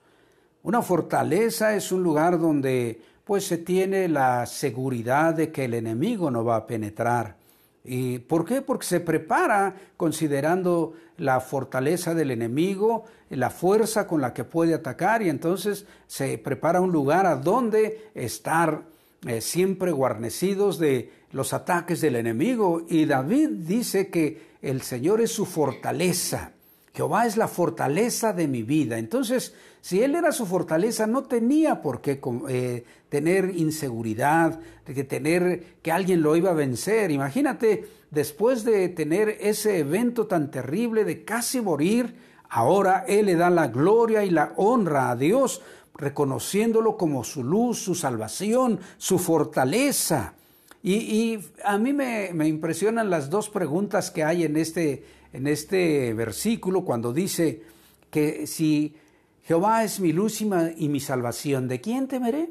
Una 0.63 0.83
fortaleza 0.83 1.75
es 1.75 1.93
un 1.93 2.03
lugar 2.03 2.39
donde 2.39 3.01
pues 3.25 3.47
se 3.47 3.59
tiene 3.59 4.09
la 4.09 4.47
seguridad 4.47 5.35
de 5.35 5.53
que 5.53 5.67
el 5.67 5.75
enemigo 5.75 6.31
no 6.31 6.45
va 6.45 6.57
a 6.57 6.67
penetrar. 6.67 7.37
¿Y 7.85 8.19
por 8.19 8.45
qué? 8.45 8.63
Porque 8.63 8.87
se 8.87 9.01
prepara 9.01 9.75
considerando 9.97 10.95
la 11.19 11.41
fortaleza 11.41 12.15
del 12.15 12.31
enemigo, 12.31 13.05
la 13.31 13.51
fuerza 13.51 14.07
con 14.07 14.21
la 14.21 14.33
que 14.33 14.45
puede 14.45 14.75
atacar 14.75 15.23
y 15.23 15.29
entonces 15.29 15.87
se 16.07 16.39
prepara 16.39 16.81
un 16.81 16.93
lugar 16.93 17.27
a 17.27 17.37
donde 17.37 18.11
estar 18.15 18.83
eh, 19.27 19.41
siempre 19.41 19.91
guarnecidos 19.93 20.79
de 20.79 21.11
los 21.33 21.53
ataques 21.53 22.01
del 22.01 22.17
enemigo. 22.17 22.85
Y 22.89 23.05
David 23.05 23.49
dice 23.67 24.09
que 24.09 24.49
el 24.63 24.83
Señor 24.83 25.21
es 25.21 25.33
su 25.33 25.45
fortaleza. 25.45 26.53
Jehová 26.95 27.27
es 27.27 27.37
la 27.37 27.49
fortaleza 27.49 28.33
de 28.33 28.49
mi 28.49 28.63
vida. 28.63 28.99
Entonces, 28.99 29.55
si 29.81 30.03
Él 30.03 30.15
era 30.15 30.33
su 30.33 30.47
fortaleza, 30.47 31.07
no 31.07 31.23
tenía 31.23 31.81
por 31.81 32.01
qué 32.01 32.21
eh, 32.49 32.85
tener 33.09 33.53
inseguridad, 33.57 34.61
que 34.85 35.05
tener 35.05 35.79
que 35.83 35.93
alguien 35.93 36.23
lo 36.23 36.35
iba 36.35 36.51
a 36.51 36.55
vencer. 36.55 37.11
Imagínate, 37.11 37.89
después 38.11 38.65
de 38.65 38.89
tener 38.89 39.37
ese 39.41 39.79
evento 39.79 40.27
tan 40.27 40.51
terrible 40.51 41.05
de 41.05 41.25
casi 41.25 41.61
morir, 41.61 42.17
ahora 42.49 43.05
Él 43.07 43.27
le 43.27 43.37
da 43.37 43.51
la 43.51 43.69
gloria 43.69 44.25
y 44.25 44.31
la 44.31 44.53
honra 44.57 45.11
a 45.11 45.17
Dios, 45.17 45.63
reconociéndolo 45.99 46.97
como 46.97 47.25
su 47.25 47.45
luz, 47.45 47.81
su 47.81 47.95
salvación, 47.95 48.81
su 48.97 49.19
fortaleza. 49.19 50.35
Y, 50.83 51.41
a 51.65 51.77
mí 51.77 51.93
me, 51.93 52.31
impresionan 52.47 53.11
las 53.11 53.29
dos 53.29 53.51
preguntas 53.51 54.11
que 54.13 54.23
hay 54.23 54.45
en 54.45 54.57
este, 54.57 55.05
en 55.33 55.49
este 55.49 56.15
versículo 56.15 56.85
cuando 56.85 57.13
dice 57.13 57.63
que 58.11 58.47
si 58.47 58.95
Jehová 59.43 59.83
es 59.83 59.99
mi 59.99 60.13
luz 60.13 60.41
y 60.41 60.89
mi 60.89 61.01
salvación, 61.01 61.67
¿de 61.67 61.81
quién 61.81 62.07
temeré? 62.07 62.51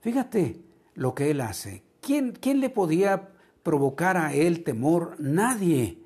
Fíjate 0.00 0.60
lo 0.94 1.14
que 1.14 1.30
él 1.30 1.40
hace. 1.40 1.82
¿Quién, 2.02 2.32
quién 2.38 2.60
le 2.60 2.68
podía 2.68 3.30
provocar 3.62 4.18
a 4.18 4.34
él 4.34 4.62
temor? 4.62 5.16
Nadie, 5.18 5.98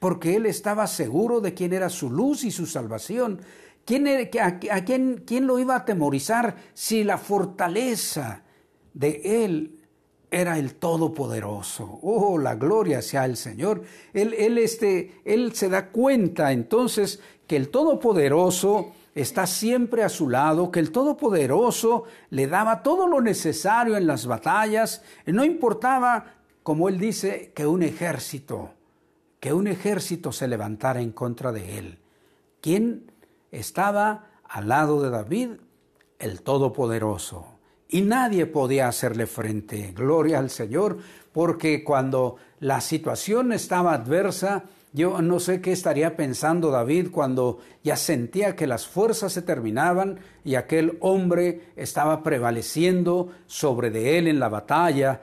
porque 0.00 0.34
él 0.34 0.46
estaba 0.46 0.88
seguro 0.88 1.40
de 1.40 1.54
quién 1.54 1.72
era 1.72 1.88
su 1.88 2.10
luz 2.10 2.42
y 2.42 2.50
su 2.50 2.66
salvación. 2.66 3.40
¿Quién, 3.86 4.08
a, 4.40 4.56
quién, 4.84 5.46
lo 5.46 5.60
iba 5.60 5.74
a 5.74 5.78
atemorizar 5.78 6.56
si 6.74 7.04
la 7.04 7.18
fortaleza 7.18 8.42
de 8.92 9.44
él 9.44 9.78
era 10.28 10.58
el 10.58 10.74
Todopoderoso. 10.74 12.00
Oh, 12.02 12.36
la 12.36 12.56
gloria 12.56 13.00
sea 13.00 13.24
el 13.26 13.36
Señor. 13.36 13.84
Él, 14.12 14.34
él, 14.36 14.58
este, 14.58 15.20
él 15.24 15.54
se 15.54 15.68
da 15.68 15.90
cuenta 15.90 16.50
entonces 16.50 17.20
que 17.46 17.54
el 17.54 17.68
Todopoderoso 17.68 18.92
está 19.14 19.46
siempre 19.46 20.02
a 20.02 20.08
su 20.08 20.28
lado, 20.28 20.72
que 20.72 20.80
el 20.80 20.90
Todopoderoso 20.90 22.04
le 22.30 22.48
daba 22.48 22.82
todo 22.82 23.06
lo 23.06 23.20
necesario 23.20 23.96
en 23.96 24.08
las 24.08 24.26
batallas. 24.26 25.02
No 25.26 25.44
importaba, 25.44 26.34
como 26.64 26.88
él 26.88 26.98
dice, 26.98 27.52
que 27.54 27.68
un 27.68 27.84
ejército, 27.84 28.70
que 29.38 29.52
un 29.52 29.68
ejército 29.68 30.32
se 30.32 30.48
levantara 30.48 31.00
en 31.00 31.12
contra 31.12 31.52
de 31.52 31.78
él. 31.78 31.98
¿Quién 32.60 33.12
estaba 33.50 34.26
al 34.44 34.68
lado 34.68 35.02
de 35.02 35.10
David? 35.10 35.50
El 36.18 36.42
Todopoderoso 36.42 37.56
y 37.88 38.02
nadie 38.02 38.46
podía 38.46 38.88
hacerle 38.88 39.26
frente. 39.26 39.92
Gloria 39.94 40.38
al 40.38 40.50
Señor, 40.50 40.98
porque 41.32 41.84
cuando 41.84 42.36
la 42.60 42.80
situación 42.80 43.52
estaba 43.52 43.94
adversa, 43.94 44.64
yo 44.92 45.20
no 45.20 45.40
sé 45.40 45.60
qué 45.60 45.72
estaría 45.72 46.16
pensando 46.16 46.70
David 46.70 47.10
cuando 47.10 47.58
ya 47.84 47.96
sentía 47.96 48.56
que 48.56 48.66
las 48.66 48.86
fuerzas 48.86 49.32
se 49.32 49.42
terminaban 49.42 50.18
y 50.44 50.54
aquel 50.54 50.96
hombre 51.00 51.72
estaba 51.76 52.22
prevaleciendo 52.22 53.30
sobre 53.46 53.90
de 53.90 54.18
él 54.18 54.26
en 54.26 54.40
la 54.40 54.48
batalla. 54.48 55.22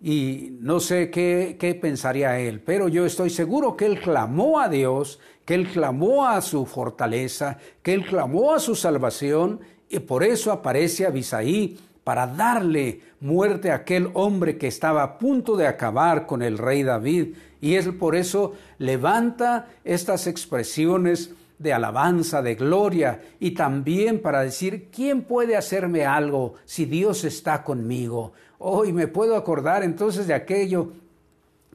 Y 0.00 0.56
no 0.60 0.80
sé 0.80 1.10
qué, 1.10 1.56
qué 1.58 1.74
pensaría 1.74 2.38
él, 2.38 2.60
pero 2.60 2.88
yo 2.88 3.06
estoy 3.06 3.30
seguro 3.30 3.76
que 3.76 3.86
él 3.86 4.00
clamó 4.00 4.60
a 4.60 4.68
Dios, 4.68 5.18
que 5.44 5.54
él 5.54 5.68
clamó 5.68 6.26
a 6.26 6.40
su 6.42 6.66
fortaleza, 6.66 7.58
que 7.82 7.94
él 7.94 8.04
clamó 8.04 8.52
a 8.52 8.58
su 8.58 8.74
salvación, 8.74 9.60
y 9.88 10.00
por 10.00 10.24
eso 10.24 10.52
aparece 10.52 11.06
Abisaí 11.06 11.78
para 12.04 12.26
darle 12.26 13.00
muerte 13.20 13.70
a 13.70 13.76
aquel 13.76 14.10
hombre 14.12 14.58
que 14.58 14.66
estaba 14.66 15.02
a 15.02 15.18
punto 15.18 15.56
de 15.56 15.66
acabar 15.66 16.26
con 16.26 16.42
el 16.42 16.58
rey 16.58 16.82
David. 16.82 17.34
Y 17.60 17.76
él 17.76 17.94
por 17.94 18.14
eso 18.14 18.52
levanta 18.78 19.68
estas 19.84 20.26
expresiones 20.26 21.32
de 21.58 21.72
alabanza, 21.72 22.42
de 22.42 22.56
gloria, 22.56 23.22
y 23.40 23.52
también 23.52 24.20
para 24.20 24.42
decir, 24.42 24.88
¿quién 24.94 25.22
puede 25.22 25.56
hacerme 25.56 26.04
algo 26.04 26.54
si 26.66 26.84
Dios 26.84 27.24
está 27.24 27.62
conmigo? 27.62 28.32
Hoy 28.66 28.94
me 28.94 29.08
puedo 29.08 29.36
acordar 29.36 29.82
entonces 29.82 30.26
de 30.26 30.32
aquello 30.32 30.88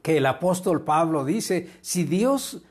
que 0.02 0.16
el 0.16 0.26
apóstol 0.26 0.82
Pablo 0.82 1.24
dice, 1.24 1.70
si 1.82 2.02
Dios 2.02 2.62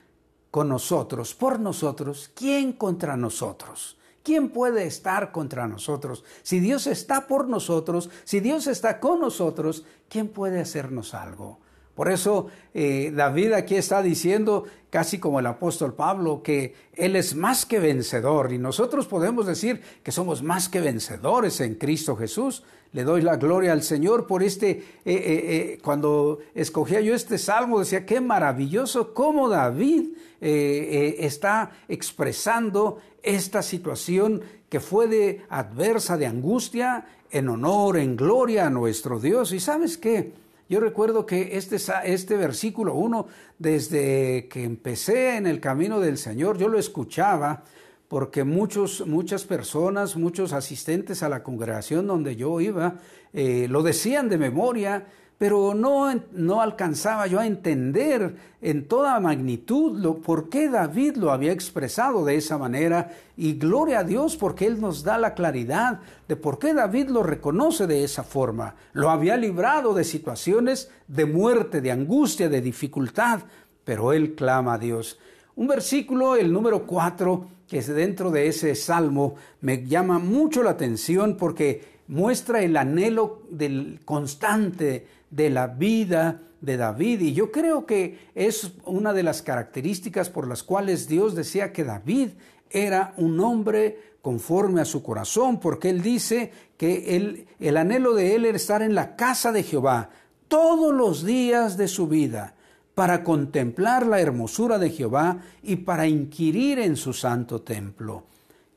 con 0.52 0.68
nosotros, 0.68 1.34
por 1.34 1.58
nosotros, 1.58 2.30
¿quién 2.36 2.74
contra 2.74 3.16
nosotros? 3.16 3.98
¿Quién 4.22 4.50
puede 4.50 4.84
estar 4.84 5.32
contra 5.32 5.70
nosotros? 5.70 6.26
Si 6.44 6.60
Dios 6.60 6.86
está 6.86 7.28
por 7.28 7.48
nosotros, 7.48 8.10
si 8.26 8.42
Dios 8.42 8.68
está 8.68 9.00
con 9.00 9.22
nosotros, 9.22 9.86
¿quién 10.10 10.28
puede 10.28 10.60
hacernos 10.60 11.14
algo? 11.14 11.60
Por 12.00 12.10
eso 12.10 12.48
eh, 12.74 13.12
David 13.14 13.52
aquí 13.52 13.76
está 13.76 14.02
diciendo, 14.02 14.64
casi 14.90 15.20
como 15.20 15.42
el 15.42 15.46
apóstol 15.46 15.96
Pablo, 15.96 16.42
que 16.42 16.74
Él 16.94 17.18
es 17.18 17.36
más 17.36 17.66
que 17.66 17.78
vencedor 17.78 18.54
y 18.54 18.58
nosotros 18.58 19.06
podemos 19.06 19.46
decir 19.46 19.82
que 20.02 20.14
somos 20.14 20.42
más 20.42 20.70
que 20.70 20.80
vencedores 20.80 21.60
en 21.60 21.76
Cristo 21.76 22.16
Jesús. 22.16 22.64
Le 22.94 23.04
doy 23.04 23.22
la 23.22 23.36
gloria 23.36 23.74
al 23.74 23.84
Señor 23.84 24.28
por 24.28 24.44
este, 24.44 24.70
eh, 24.70 24.82
eh, 25.04 25.80
cuando 25.84 26.40
escogía 26.56 27.02
yo 27.02 27.14
este 27.14 27.38
salmo, 27.38 27.80
decía, 27.80 28.06
qué 28.06 28.22
maravilloso 28.22 29.14
cómo 29.14 29.50
David 29.50 30.06
está 30.40 31.72
expresando 31.90 33.00
esta 33.24 33.62
situación 33.62 34.42
que 34.70 34.80
fue 34.80 35.08
de 35.08 35.42
adversa, 35.50 36.16
de 36.16 36.28
angustia, 36.28 37.08
en 37.30 37.50
honor, 37.50 37.98
en 37.98 38.16
gloria 38.16 38.68
a 38.68 38.70
nuestro 38.70 39.20
Dios. 39.20 39.52
¿Y 39.52 39.60
sabes 39.60 39.98
qué? 39.98 40.32
Yo 40.70 40.80
recuerdo 40.80 41.26
que 41.26 41.58
este, 41.58 41.78
este 42.06 42.38
versículo 42.38 42.94
1, 42.94 43.26
desde 43.58 44.48
que 44.50 44.64
empecé 44.64 45.36
en 45.36 45.48
el 45.48 45.60
camino 45.60 46.00
del 46.00 46.20
Señor, 46.20 46.60
yo 46.60 46.68
lo 46.68 46.78
escuchaba 46.78 47.64
porque 48.08 48.44
muchos, 48.44 49.08
muchas 49.08 49.46
personas, 49.46 50.16
muchos 50.16 50.54
asistentes 50.54 51.24
a 51.24 51.30
la 51.30 51.42
congregación 51.42 52.06
donde 52.06 52.36
yo 52.36 52.62
iba, 52.62 53.00
eh, 53.34 53.66
lo 53.68 53.82
decían 53.82 54.30
de 54.30 54.38
memoria, 54.38 55.08
pero 55.40 55.74
no, 55.74 56.14
no 56.34 56.62
alcanzaba 56.62 57.26
yo 57.26 57.40
a 57.40 57.48
entender 57.48 58.36
en 58.62 58.90
toda 58.90 59.18
magnitud 59.22 59.98
lo, 59.98 60.18
por 60.18 60.50
qué 60.50 60.70
David 60.70 61.16
lo 61.16 61.32
había 61.32 61.54
expresado 61.54 62.26
de 62.26 62.36
esa 62.36 62.58
manera 62.58 63.12
y 63.38 63.54
gloria 63.54 64.00
a 64.00 64.04
Dios 64.04 64.36
porque 64.36 64.68
Él 64.68 64.82
nos 64.82 65.02
da 65.02 65.18
la 65.18 65.34
claridad 65.34 66.02
de 66.28 66.36
por 66.36 66.60
qué 66.60 66.74
David 66.74 67.08
lo 67.08 67.24
reconoce 67.24 67.88
de 67.88 68.04
esa 68.04 68.24
forma. 68.24 68.76
Lo 68.92 69.10
había 69.10 69.38
librado 69.38 69.94
de 69.94 70.04
situaciones 70.04 70.92
de 71.08 71.26
muerte, 71.26 71.80
de 71.80 71.94
angustia, 71.94 72.50
de 72.50 72.60
dificultad, 72.60 73.40
pero 73.86 74.12
Él 74.12 74.36
clama 74.36 74.74
a 74.74 74.78
Dios. 74.78 75.20
Un 75.56 75.68
versículo, 75.68 76.36
el 76.36 76.52
número 76.52 76.86
4, 76.86 77.48
que 77.66 77.78
es 77.78 77.88
dentro 77.88 78.30
de 78.30 78.48
ese 78.48 78.76
salmo, 78.76 79.36
me 79.62 79.88
llama 79.88 80.20
mucho 80.20 80.64
la 80.64 80.72
atención 80.72 81.38
porque 81.38 82.00
muestra 82.10 82.62
el 82.62 82.76
anhelo 82.76 83.44
del 83.50 84.02
constante 84.04 85.08
de 85.32 85.50
la 85.50 85.68
vida 85.68 86.42
de 86.62 86.78
David. 86.78 87.22
Y 87.22 87.34
yo 87.34 87.52
creo 87.52 87.86
que 87.86 88.30
es 88.36 88.72
una 88.86 89.14
de 89.14 89.24
las 89.24 89.42
características 89.42 90.30
por 90.30 90.48
las 90.48 90.64
cuales 90.64 91.08
Dios 91.08 91.36
decía 91.36 91.72
que 91.72 91.84
David 91.84 92.30
era 92.70 93.14
un 93.18 93.40
hombre 93.40 94.10
conforme 94.22 94.82
a 94.82 94.86
su 94.86 95.02
corazón, 95.02 95.60
porque 95.60 95.90
él 95.90 96.02
dice 96.02 96.52
que 96.78 97.16
el, 97.16 97.48
el 97.60 97.78
anhelo 97.78 98.14
de 98.14 98.36
él 98.36 98.46
era 98.46 98.58
estar 98.58 98.82
en 98.82 98.94
la 98.94 99.16
casa 99.16 99.52
de 99.52 99.64
Jehová 99.64 100.10
todos 100.48 100.94
los 100.94 101.24
días 101.24 101.78
de 101.78 101.88
su 101.88 102.08
vida 102.08 102.56
para 102.96 103.24
contemplar 103.24 104.06
la 104.06 104.20
hermosura 104.20 104.78
de 104.78 104.90
Jehová 104.90 105.38
y 105.64 105.78
para 105.78 106.08
inquirir 106.08 106.80
en 106.80 106.98
su 106.98 107.14
santo 107.14 107.62
templo. 107.62 108.26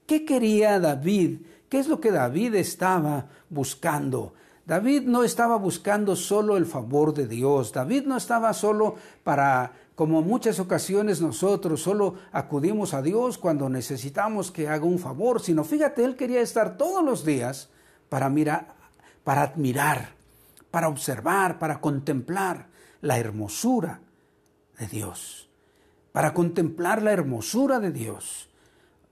¿Qué 0.06 0.25
quería 0.25 0.78
David? 0.78 1.40
¿Qué 1.68 1.80
es 1.80 1.88
lo 1.88 2.00
que 2.00 2.12
David 2.12 2.54
estaba 2.54 3.26
buscando? 3.50 4.35
David 4.64 5.02
no 5.02 5.25
estaba 5.25 5.57
buscando 5.57 6.14
solo 6.14 6.57
el 6.57 6.66
favor 6.66 7.12
de 7.14 7.26
Dios, 7.26 7.73
David 7.73 8.04
no 8.04 8.16
estaba 8.16 8.52
solo 8.52 8.95
para, 9.25 9.73
como 9.97 10.23
muchas 10.23 10.61
ocasiones 10.61 11.21
nosotros, 11.21 11.83
solo 11.83 12.14
acudimos 12.31 12.95
a 12.95 13.02
Dios 13.02 13.38
cuando 13.38 13.69
necesitamos 13.69 14.52
que 14.52 14.69
haga 14.69 14.85
un 14.85 15.00
favor, 15.00 15.40
sino 15.40 15.64
fíjate, 15.64 16.04
él 16.04 16.16
quería 16.16 16.40
estar 16.40 16.76
todos 16.76 17.04
los 17.04 17.25
días 17.25 17.71
para 18.09 18.28
mirar, 18.28 18.75
para 19.25 19.42
admirar, 19.42 20.11
para 20.71 20.88
observar, 20.88 21.59
para 21.59 21.81
contemplar 21.81 22.69
la 23.00 23.19
hermosura 23.19 24.00
de 24.78 24.87
Dios, 24.87 25.49
para 26.12 26.35
contemplar 26.35 27.02
la 27.02 27.11
hermosura 27.12 27.81
de 27.81 27.90
Dios. 27.90 28.49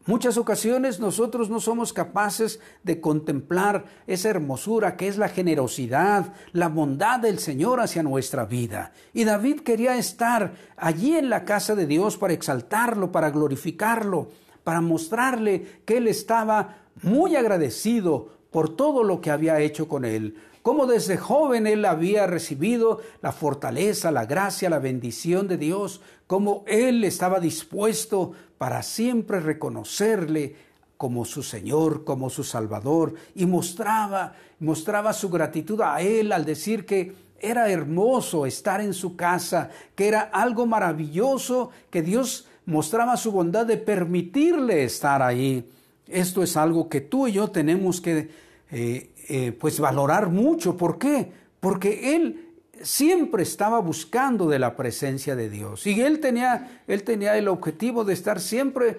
Muchas 0.07 0.39
ocasiones 0.39 0.99
nosotros 0.99 1.51
no 1.51 1.61
somos 1.61 1.93
capaces 1.93 2.59
de 2.83 3.03
contemplar 3.03 3.85
esa 4.07 4.31
hermosura 4.31 4.97
que 4.97 5.09
es 5.09 5.19
la 5.19 5.29
generosidad, 5.29 6.33
la 6.53 6.69
bondad 6.69 7.21
del 7.21 7.39
Señor 7.39 7.81
hacia 7.81 8.03
nuestra 8.03 8.47
vida. 8.47 8.93
Y 9.13 9.25
David 9.25 9.61
quería 9.61 9.99
estar 9.99 10.55
allí 10.79 11.17
en 11.17 11.29
la 11.29 11.45
casa 11.45 11.75
de 11.75 11.87
Dios 11.87 12.17
para 12.17 12.33
exaltarlo, 12.33 13.13
para 13.13 13.31
glorificarlo, 13.31 14.31
para 14.65 14.81
mostrarle 14.81 15.83
que 15.85 15.99
él 15.99 16.09
estaba 16.09 16.79
muy 17.03 17.37
agradecido 17.37 18.41
por 18.51 18.75
todo 18.75 19.05
lo 19.05 19.21
que 19.21 19.31
había 19.31 19.61
hecho 19.61 19.87
con 19.87 20.07
él, 20.07 20.35
cómo 20.63 20.87
desde 20.87 21.17
joven 21.17 21.67
él 21.67 21.85
había 21.85 22.27
recibido 22.27 23.01
la 23.23 23.33
fortaleza, 23.33 24.11
la 24.11 24.27
gracia, 24.27 24.71
la 24.71 24.79
bendición 24.79 25.49
de 25.49 25.57
Dios, 25.57 26.01
cómo 26.27 26.65
él 26.67 27.05
estaba 27.05 27.41
dispuesto 27.41 28.33
para 28.59 28.83
siempre 28.83 29.41
reconocerle 29.41 30.57
como 30.97 31.25
su 31.25 31.43
Señor, 31.43 32.05
como 32.05 32.29
su 32.29 32.45
Salvador, 32.45 33.15
y 33.35 33.47
mostraba, 33.47 34.35
mostraba 34.59 35.15
su 35.15 35.31
gratitud 35.31 35.81
a 35.81 36.03
él 36.03 36.31
al 36.31 36.45
decir 36.45 36.85
que 36.85 37.15
era 37.41 37.71
hermoso 37.71 38.45
estar 38.45 38.83
en 38.83 38.93
su 38.93 39.17
casa, 39.17 39.71
que 39.95 40.09
era 40.09 40.21
algo 40.21 40.67
maravilloso, 40.67 41.71
que 41.89 42.03
Dios 42.03 42.47
mostraba 42.67 43.17
su 43.17 43.33
bondad 43.33 43.67
de 43.67 43.79
permitirle 43.79 44.85
estar 44.85 45.23
ahí. 45.23 45.69
Esto 46.07 46.43
es 46.43 46.57
algo 46.57 46.89
que 46.89 47.01
tú 47.01 47.27
y 47.27 47.33
yo 47.33 47.49
tenemos 47.49 48.01
que 48.01 48.29
eh, 48.71 49.10
eh, 49.29 49.53
pues 49.53 49.81
valorar 49.81 50.29
mucho. 50.29 50.77
¿Por 50.77 50.99
qué? 50.99 51.33
Porque 51.61 52.17
él 52.17 52.51
siempre 52.83 53.43
estaba 53.43 53.81
buscando 53.81 54.49
de 54.49 54.59
la 54.59 54.77
presencia 54.77 55.37
de 55.37 55.51
Dios. 55.51 55.87
Y 55.87 56.01
él 56.01 56.21
tenía, 56.21 56.83
él 56.87 57.03
tenía 57.03 57.37
el 57.37 57.49
objetivo 57.49 58.05
de 58.05 58.15
estar 58.15 58.41
siempre, 58.41 58.99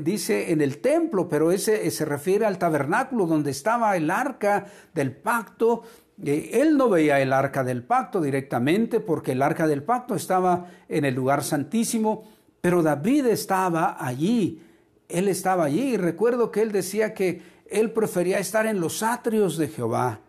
dice, 0.00 0.52
en 0.52 0.60
el 0.60 0.78
templo, 0.78 1.28
pero 1.28 1.50
ese 1.50 1.90
se 1.90 2.04
refiere 2.04 2.46
al 2.46 2.58
tabernáculo 2.58 3.26
donde 3.26 3.50
estaba 3.50 3.96
el 3.96 4.10
arca 4.10 4.66
del 4.94 5.12
pacto. 5.12 5.82
Eh, 6.24 6.50
él 6.54 6.76
no 6.76 6.88
veía 6.88 7.20
el 7.20 7.32
arca 7.32 7.64
del 7.64 7.82
pacto 7.82 8.20
directamente 8.20 9.00
porque 9.00 9.32
el 9.32 9.42
arca 9.42 9.66
del 9.66 9.82
pacto 9.82 10.14
estaba 10.14 10.66
en 10.88 11.04
el 11.04 11.14
lugar 11.14 11.44
santísimo, 11.44 12.24
pero 12.60 12.82
David 12.82 13.26
estaba 13.26 13.96
allí. 13.98 14.62
Él 15.08 15.28
estaba 15.28 15.64
allí 15.64 15.94
y 15.94 15.96
recuerdo 15.96 16.50
que 16.50 16.60
él 16.60 16.70
decía 16.70 17.14
que 17.14 17.40
él 17.70 17.92
prefería 17.92 18.38
estar 18.38 18.66
en 18.66 18.80
los 18.80 19.02
atrios 19.02 19.56
de 19.56 19.68
Jehová 19.68 20.20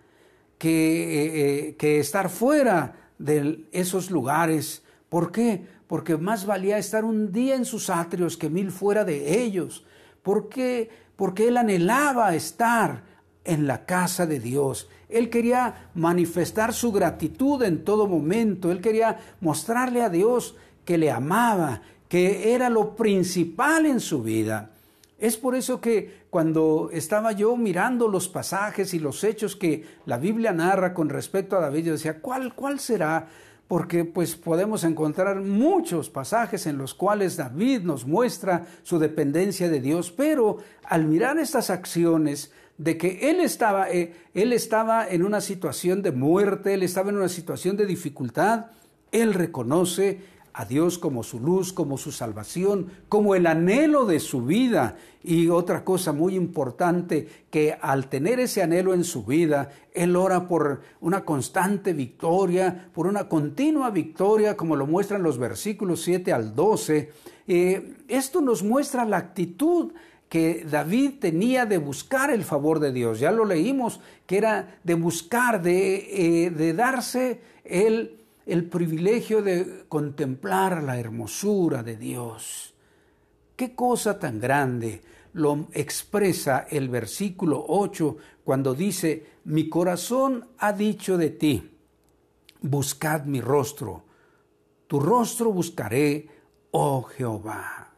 que, 0.58 0.69
eh, 0.69 1.69
eh, 1.69 1.75
que 1.75 1.99
estar 1.99 2.30
fuera 2.30 2.95
de 3.17 3.65
esos 3.71 4.12
lugares. 4.12 4.84
¿Por 5.08 5.32
qué? 5.32 5.65
Porque 5.88 6.17
más 6.17 6.45
valía 6.45 6.78
estar 6.78 7.04
un 7.06 7.32
día 7.32 7.56
en 7.56 7.65
sus 7.65 7.89
atrios 7.89 8.38
que 8.38 8.49
mil 8.49 8.71
fuera 8.71 9.06
de 9.06 9.41
ellos. 9.41 9.86
¿Por 10.21 10.49
qué? 10.49 10.89
Porque 11.15 11.47
él 11.47 11.58
anhelaba 11.58 12.36
estar 12.36 13.04
en 13.43 13.67
la 13.67 13.86
casa 13.86 14.25
de 14.25 14.39
Dios. 14.39 14.89
Él 15.08 15.30
quería 15.30 15.89
manifestar 15.95 16.73
su 16.73 16.91
gratitud 16.91 17.63
en 17.63 17.84
todo 17.84 18.08
momento. 18.08 18.71
Él 18.71 18.82
quería 18.82 19.17
mostrarle 19.41 20.04
a 20.04 20.10
Dios 20.10 20.56
que 20.86 20.97
le 20.97 21.10
amaba, 21.10 21.82
que 22.08 22.54
era 22.54 22.69
lo 22.69 22.95
principal 22.95 23.86
en 23.86 23.99
su 23.99 24.21
vida. 24.21 24.71
Es 25.19 25.36
por 25.36 25.55
eso 25.55 25.82
que 25.82 26.23
cuando 26.29 26.89
estaba 26.93 27.34
yo 27.34 27.58
mirando 27.58 28.08
los 28.08 28.29
pasajes 28.29 28.93
y 28.93 28.99
los 28.99 29.23
hechos 29.25 29.58
que 29.58 29.86
la 30.05 30.17
Biblia 30.17 30.53
narra 30.53 30.93
con 30.93 31.10
respecto 31.10 31.58
a 31.58 31.60
David, 31.60 31.86
yo 31.86 31.91
decía, 31.91 32.21
¿cuál, 32.21 32.55
cuál 32.55 32.79
será? 32.79 33.27
Porque 33.67 34.05
pues 34.05 34.38
podemos 34.38 34.86
encontrar 34.86 35.41
muchos 35.41 36.10
pasajes 36.10 36.65
en 36.67 36.77
los 36.77 36.93
cuales 36.93 37.36
David 37.36 37.82
nos 37.82 38.08
muestra 38.08 38.65
su 38.82 38.97
dependencia 38.97 39.67
de 39.67 39.82
Dios, 39.82 40.10
pero 40.10 40.58
al 40.86 41.05
mirar 41.05 41.38
estas 41.38 41.69
acciones 41.69 42.51
de 42.77 42.97
que 42.97 43.29
él 43.29 43.41
estaba, 43.41 43.91
eh, 43.91 44.13
él 44.34 44.53
estaba 44.53 45.05
en 45.05 45.23
una 45.23 45.41
situación 45.41 46.01
de 46.01 46.13
muerte, 46.13 46.73
él 46.73 46.84
estaba 46.84 47.10
en 47.10 47.17
una 47.17 47.27
situación 47.27 47.75
de 47.75 47.86
dificultad, 47.86 48.67
él 49.12 49.34
reconoce 49.34 50.21
a 50.59 50.65
Dios 50.65 50.97
como 50.97 51.23
su 51.23 51.39
luz, 51.39 51.71
como 51.71 51.97
su 51.97 52.11
salvación, 52.11 52.91
como 53.07 53.33
el 53.33 53.47
anhelo 53.47 54.05
de 54.05 54.19
su 54.19 54.43
vida. 54.43 54.97
Y 55.23 55.47
otra 55.47 55.85
cosa 55.85 56.11
muy 56.11 56.35
importante, 56.35 57.29
que 57.49 57.77
al 57.79 58.09
tener 58.09 58.41
ese 58.41 58.61
anhelo 58.61 58.93
en 58.93 59.05
su 59.05 59.23
vida, 59.23 59.69
Él 59.93 60.17
ora 60.17 60.49
por 60.49 60.81
una 60.99 61.23
constante 61.23 61.93
victoria, 61.93 62.89
por 62.93 63.07
una 63.07 63.29
continua 63.29 63.89
victoria, 63.89 64.57
como 64.57 64.75
lo 64.75 64.85
muestran 64.85 65.23
los 65.23 65.37
versículos 65.37 66.01
7 66.01 66.33
al 66.33 66.53
12. 66.53 67.09
Eh, 67.47 67.93
esto 68.09 68.41
nos 68.41 68.61
muestra 68.61 69.05
la 69.05 69.15
actitud 69.15 69.93
que 70.27 70.65
David 70.69 71.19
tenía 71.21 71.65
de 71.67 71.77
buscar 71.77 72.31
el 72.31 72.43
favor 72.43 72.81
de 72.81 72.91
Dios. 72.91 73.21
Ya 73.21 73.31
lo 73.31 73.45
leímos, 73.45 74.01
que 74.25 74.37
era 74.37 74.77
de 74.83 74.95
buscar, 74.95 75.61
de, 75.61 76.45
eh, 76.45 76.49
de 76.49 76.73
darse 76.73 77.39
el 77.63 78.18
el 78.49 78.65
privilegio 78.65 79.41
de 79.41 79.85
contemplar 79.88 80.83
la 80.83 80.99
hermosura 80.99 81.83
de 81.83 81.97
Dios. 81.97 82.73
Qué 83.55 83.75
cosa 83.75 84.19
tan 84.19 84.39
grande 84.39 85.01
lo 85.33 85.67
expresa 85.73 86.65
el 86.69 86.89
versículo 86.89 87.63
8 87.67 88.17
cuando 88.43 88.73
dice, 88.73 89.25
mi 89.45 89.69
corazón 89.69 90.47
ha 90.57 90.73
dicho 90.73 91.17
de 91.17 91.29
ti, 91.29 91.77
buscad 92.62 93.25
mi 93.25 93.39
rostro, 93.41 94.03
tu 94.88 94.99
rostro 94.99 95.51
buscaré, 95.51 96.27
oh 96.71 97.03
Jehová. 97.03 97.93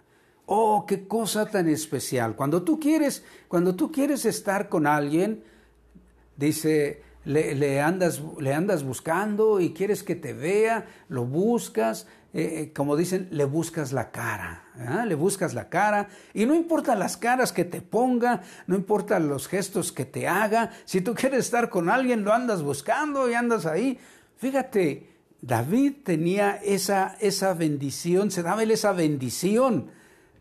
Oh, 0.47 0.85
qué 0.85 1.07
cosa 1.07 1.45
tan 1.45 1.69
especial. 1.69 2.35
Cuando 2.35 2.63
tú 2.63 2.77
quieres, 2.77 3.23
cuando 3.47 3.73
tú 3.73 3.89
quieres 3.89 4.25
estar 4.25 4.67
con 4.67 4.85
alguien, 4.85 5.45
dice 6.35 7.01
le, 7.25 7.81
andas, 7.81 8.21
le 8.39 8.53
andas 8.53 8.83
buscando 8.83 9.59
y 9.59 9.73
quieres 9.73 10.03
que 10.03 10.15
te 10.15 10.33
vea, 10.33 10.87
lo 11.07 11.25
buscas, 11.25 12.07
eh, 12.33 12.61
eh, 12.61 12.73
como 12.73 12.95
dicen, 12.95 13.27
le 13.31 13.45
buscas 13.45 13.91
la 13.91 14.11
cara, 14.11 14.63
le 15.05 15.15
buscas 15.15 15.53
la 15.53 15.69
cara 15.69 16.09
y 16.33 16.45
no 16.45 16.55
importa 16.55 16.95
las 16.95 17.17
caras 17.17 17.51
que 17.51 17.65
te 17.65 17.81
ponga, 17.81 18.41
no 18.67 18.75
importa 18.75 19.19
los 19.19 19.47
gestos 19.47 19.91
que 19.91 20.05
te 20.05 20.27
haga, 20.27 20.71
si 20.85 21.01
tú 21.01 21.13
quieres 21.13 21.39
estar 21.39 21.69
con 21.69 21.89
alguien, 21.89 22.23
lo 22.23 22.33
andas 22.33 22.63
buscando 22.63 23.29
y 23.29 23.33
andas 23.33 23.65
ahí. 23.65 23.99
Fíjate, 24.37 25.09
David 25.41 25.97
tenía 26.03 26.55
esa, 26.55 27.17
esa 27.19 27.53
bendición, 27.53 28.31
se 28.31 28.43
daba 28.43 28.63
él 28.63 28.71
esa 28.71 28.93
bendición 28.93 29.91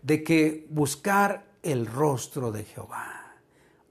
de 0.03 0.23
que 0.23 0.67
buscar 0.71 1.45
el 1.63 1.87
rostro 1.87 2.53
de 2.53 2.65
Jehová. 2.65 3.35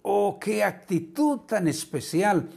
Oh, 0.01 0.39
qué 0.39 0.63
actitud 0.63 1.41
tan 1.41 1.67
especial 1.67 2.49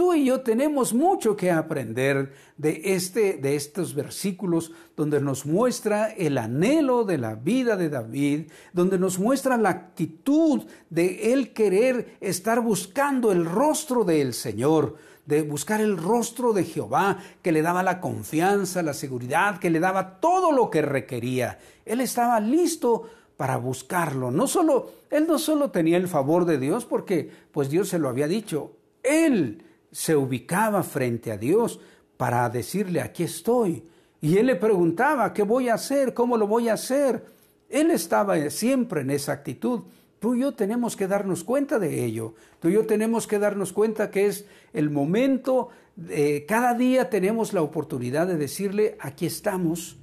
Tú 0.00 0.14
y 0.14 0.24
yo 0.24 0.40
tenemos 0.40 0.94
mucho 0.94 1.36
que 1.36 1.50
aprender 1.50 2.32
de, 2.56 2.80
este, 2.84 3.34
de 3.34 3.54
estos 3.54 3.94
versículos 3.94 4.72
donde 4.96 5.20
nos 5.20 5.44
muestra 5.44 6.06
el 6.08 6.38
anhelo 6.38 7.04
de 7.04 7.18
la 7.18 7.34
vida 7.34 7.76
de 7.76 7.90
David, 7.90 8.50
donde 8.72 8.98
nos 8.98 9.18
muestra 9.18 9.58
la 9.58 9.68
actitud 9.68 10.62
de 10.88 11.34
él 11.34 11.52
querer 11.52 12.16
estar 12.22 12.62
buscando 12.62 13.30
el 13.30 13.44
rostro 13.44 14.02
del 14.04 14.32
Señor, 14.32 14.96
de 15.26 15.42
buscar 15.42 15.82
el 15.82 15.98
rostro 15.98 16.54
de 16.54 16.64
Jehová, 16.64 17.18
que 17.42 17.52
le 17.52 17.60
daba 17.60 17.82
la 17.82 18.00
confianza, 18.00 18.82
la 18.82 18.94
seguridad, 18.94 19.58
que 19.58 19.68
le 19.68 19.80
daba 19.80 20.18
todo 20.18 20.50
lo 20.50 20.70
que 20.70 20.80
requería. 20.80 21.58
Él 21.84 22.00
estaba 22.00 22.40
listo 22.40 23.02
para 23.36 23.58
buscarlo. 23.58 24.30
No 24.30 24.46
solo, 24.46 24.92
él 25.10 25.26
no 25.28 25.38
solo 25.38 25.70
tenía 25.70 25.98
el 25.98 26.08
favor 26.08 26.46
de 26.46 26.56
Dios, 26.56 26.86
porque 26.86 27.30
pues 27.52 27.68
Dios 27.68 27.90
se 27.90 27.98
lo 27.98 28.08
había 28.08 28.28
dicho, 28.28 28.72
él 29.02 29.66
se 29.92 30.16
ubicaba 30.16 30.82
frente 30.82 31.32
a 31.32 31.36
Dios 31.36 31.80
para 32.16 32.48
decirle, 32.48 33.00
aquí 33.00 33.24
estoy. 33.24 33.82
Y 34.20 34.36
él 34.36 34.46
le 34.46 34.56
preguntaba, 34.56 35.32
¿qué 35.32 35.42
voy 35.42 35.68
a 35.68 35.74
hacer? 35.74 36.12
¿Cómo 36.12 36.36
lo 36.36 36.46
voy 36.46 36.68
a 36.68 36.74
hacer? 36.74 37.24
Él 37.68 37.90
estaba 37.90 38.50
siempre 38.50 39.00
en 39.00 39.10
esa 39.10 39.32
actitud. 39.32 39.82
Tú 40.18 40.34
y 40.34 40.40
yo 40.40 40.52
tenemos 40.52 40.96
que 40.96 41.06
darnos 41.06 41.44
cuenta 41.44 41.78
de 41.78 42.04
ello. 42.04 42.34
Tú 42.60 42.68
y 42.68 42.74
yo 42.74 42.84
tenemos 42.84 43.26
que 43.26 43.38
darnos 43.38 43.72
cuenta 43.72 44.10
que 44.10 44.26
es 44.26 44.44
el 44.74 44.90
momento, 44.90 45.70
de, 45.96 46.44
cada 46.46 46.74
día 46.74 47.08
tenemos 47.08 47.54
la 47.54 47.62
oportunidad 47.62 48.26
de 48.26 48.36
decirle, 48.36 48.98
aquí 49.00 49.24
estamos 49.24 49.96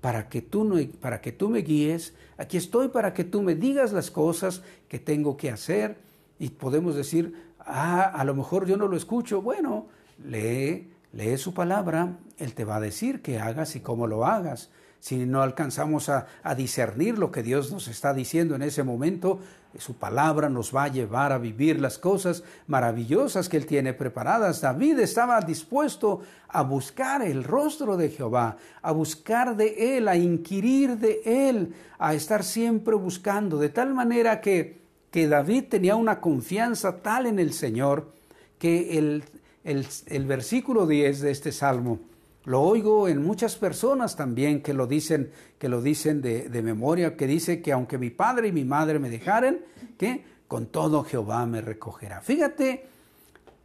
para 0.00 0.28
que, 0.28 0.42
tú 0.42 0.64
no, 0.64 0.76
para 1.00 1.20
que 1.20 1.30
tú 1.30 1.48
me 1.48 1.60
guíes, 1.60 2.14
aquí 2.36 2.56
estoy 2.56 2.88
para 2.88 3.14
que 3.14 3.22
tú 3.22 3.42
me 3.42 3.54
digas 3.54 3.92
las 3.92 4.10
cosas 4.10 4.62
que 4.88 4.98
tengo 4.98 5.36
que 5.36 5.50
hacer. 5.50 5.98
Y 6.40 6.48
podemos 6.50 6.96
decir, 6.96 7.32
ah, 7.66 8.04
a 8.14 8.24
lo 8.24 8.34
mejor 8.34 8.66
yo 8.66 8.76
no 8.76 8.88
lo 8.88 8.96
escucho. 8.96 9.42
Bueno, 9.42 9.86
lee, 10.24 10.92
lee 11.12 11.36
su 11.36 11.54
palabra, 11.54 12.18
Él 12.38 12.54
te 12.54 12.64
va 12.64 12.76
a 12.76 12.80
decir 12.80 13.22
qué 13.22 13.38
hagas 13.38 13.76
y 13.76 13.80
cómo 13.80 14.06
lo 14.06 14.26
hagas. 14.26 14.70
Si 15.00 15.26
no 15.26 15.42
alcanzamos 15.42 16.08
a, 16.08 16.26
a 16.42 16.54
discernir 16.54 17.18
lo 17.18 17.30
que 17.30 17.42
Dios 17.42 17.70
nos 17.70 17.88
está 17.88 18.14
diciendo 18.14 18.54
en 18.54 18.62
ese 18.62 18.82
momento, 18.84 19.40
su 19.78 19.96
palabra 19.96 20.48
nos 20.48 20.74
va 20.74 20.84
a 20.84 20.88
llevar 20.88 21.32
a 21.32 21.38
vivir 21.38 21.80
las 21.80 21.98
cosas 21.98 22.42
maravillosas 22.66 23.48
que 23.48 23.56
Él 23.56 23.66
tiene 23.66 23.92
preparadas. 23.92 24.60
David 24.60 25.00
estaba 25.00 25.40
dispuesto 25.40 26.20
a 26.48 26.62
buscar 26.62 27.22
el 27.22 27.44
rostro 27.44 27.96
de 27.96 28.10
Jehová, 28.10 28.56
a 28.82 28.92
buscar 28.92 29.56
de 29.56 29.98
Él, 29.98 30.08
a 30.08 30.16
inquirir 30.16 30.98
de 30.98 31.20
Él, 31.24 31.74
a 31.98 32.14
estar 32.14 32.44
siempre 32.44 32.94
buscando, 32.94 33.58
de 33.58 33.68
tal 33.68 33.94
manera 33.94 34.40
que 34.40 34.83
que 35.14 35.28
David 35.28 35.66
tenía 35.68 35.94
una 35.94 36.20
confianza 36.20 37.00
tal 37.00 37.26
en 37.26 37.38
el 37.38 37.52
Señor 37.52 38.10
que 38.58 38.98
el, 38.98 39.22
el, 39.62 40.26
versículo 40.26 40.88
10 40.88 41.20
de 41.20 41.30
este 41.30 41.52
salmo 41.52 42.00
lo 42.46 42.60
oigo 42.62 43.06
en 43.06 43.22
muchas 43.22 43.54
personas 43.54 44.16
también 44.16 44.60
que 44.60 44.74
lo 44.74 44.88
dicen, 44.88 45.30
que 45.56 45.68
lo 45.68 45.82
dicen 45.82 46.20
de, 46.20 46.48
de, 46.48 46.62
memoria, 46.62 47.16
que 47.16 47.28
dice 47.28 47.62
que 47.62 47.70
aunque 47.70 47.96
mi 47.96 48.10
padre 48.10 48.48
y 48.48 48.52
mi 48.52 48.64
madre 48.64 48.98
me 48.98 49.08
dejaren, 49.08 49.64
que 49.96 50.24
con 50.48 50.66
todo 50.66 51.04
Jehová 51.04 51.46
me 51.46 51.60
recogerá. 51.60 52.20
Fíjate, 52.20 52.84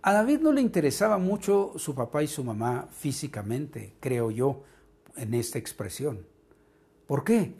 a 0.03 0.13
David 0.13 0.41
no 0.41 0.51
le 0.51 0.61
interesaba 0.61 1.17
mucho 1.17 1.73
su 1.77 1.95
papá 1.95 2.21
y 2.21 2.27
su 2.27 2.43
mamá 2.43 2.89
físicamente, 2.91 3.95
creo 3.99 4.29
yo, 4.29 4.61
en 5.15 5.33
esta 5.33 5.57
expresión. 5.57 6.19
¿Por 7.07 7.23
qué? 7.23 7.55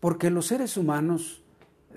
Porque 0.00 0.30
los 0.30 0.46
seres 0.46 0.76
humanos 0.76 1.41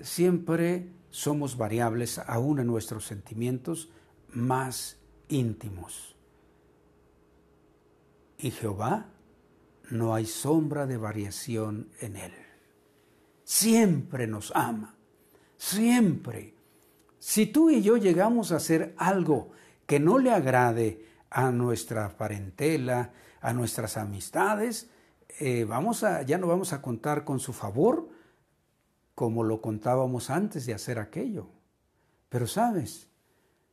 siempre 0.02 0.88
somos 1.10 1.56
variables 1.56 2.18
aún 2.18 2.58
en 2.60 2.66
nuestros 2.66 3.06
sentimientos 3.06 3.90
más 4.32 4.98
íntimos. 5.28 6.16
Y 8.38 8.50
Jehová 8.50 9.06
no 9.90 10.14
hay 10.14 10.26
sombra 10.26 10.86
de 10.86 10.96
variación 10.96 11.88
en 12.00 12.16
él. 12.16 12.32
Siempre 13.44 14.26
nos 14.26 14.52
ama, 14.54 14.94
siempre. 15.56 16.54
Si 17.18 17.46
tú 17.46 17.70
y 17.70 17.82
yo 17.82 17.96
llegamos 17.96 18.52
a 18.52 18.56
hacer 18.56 18.94
algo 18.98 19.52
que 19.86 20.00
no 20.00 20.18
le 20.18 20.32
agrade 20.32 21.04
a 21.30 21.50
nuestra 21.50 22.16
parentela, 22.16 23.12
a 23.40 23.52
nuestras 23.52 23.96
amistades, 23.96 24.90
eh, 25.38 25.64
vamos 25.64 26.02
a, 26.02 26.22
ya 26.22 26.38
no 26.38 26.46
vamos 26.46 26.72
a 26.72 26.82
contar 26.82 27.24
con 27.24 27.40
su 27.40 27.52
favor, 27.52 28.05
como 29.16 29.42
lo 29.44 29.62
contábamos 29.62 30.28
antes 30.28 30.66
de 30.66 30.74
hacer 30.74 30.98
aquello. 30.98 31.48
Pero 32.28 32.46
sabes, 32.46 33.08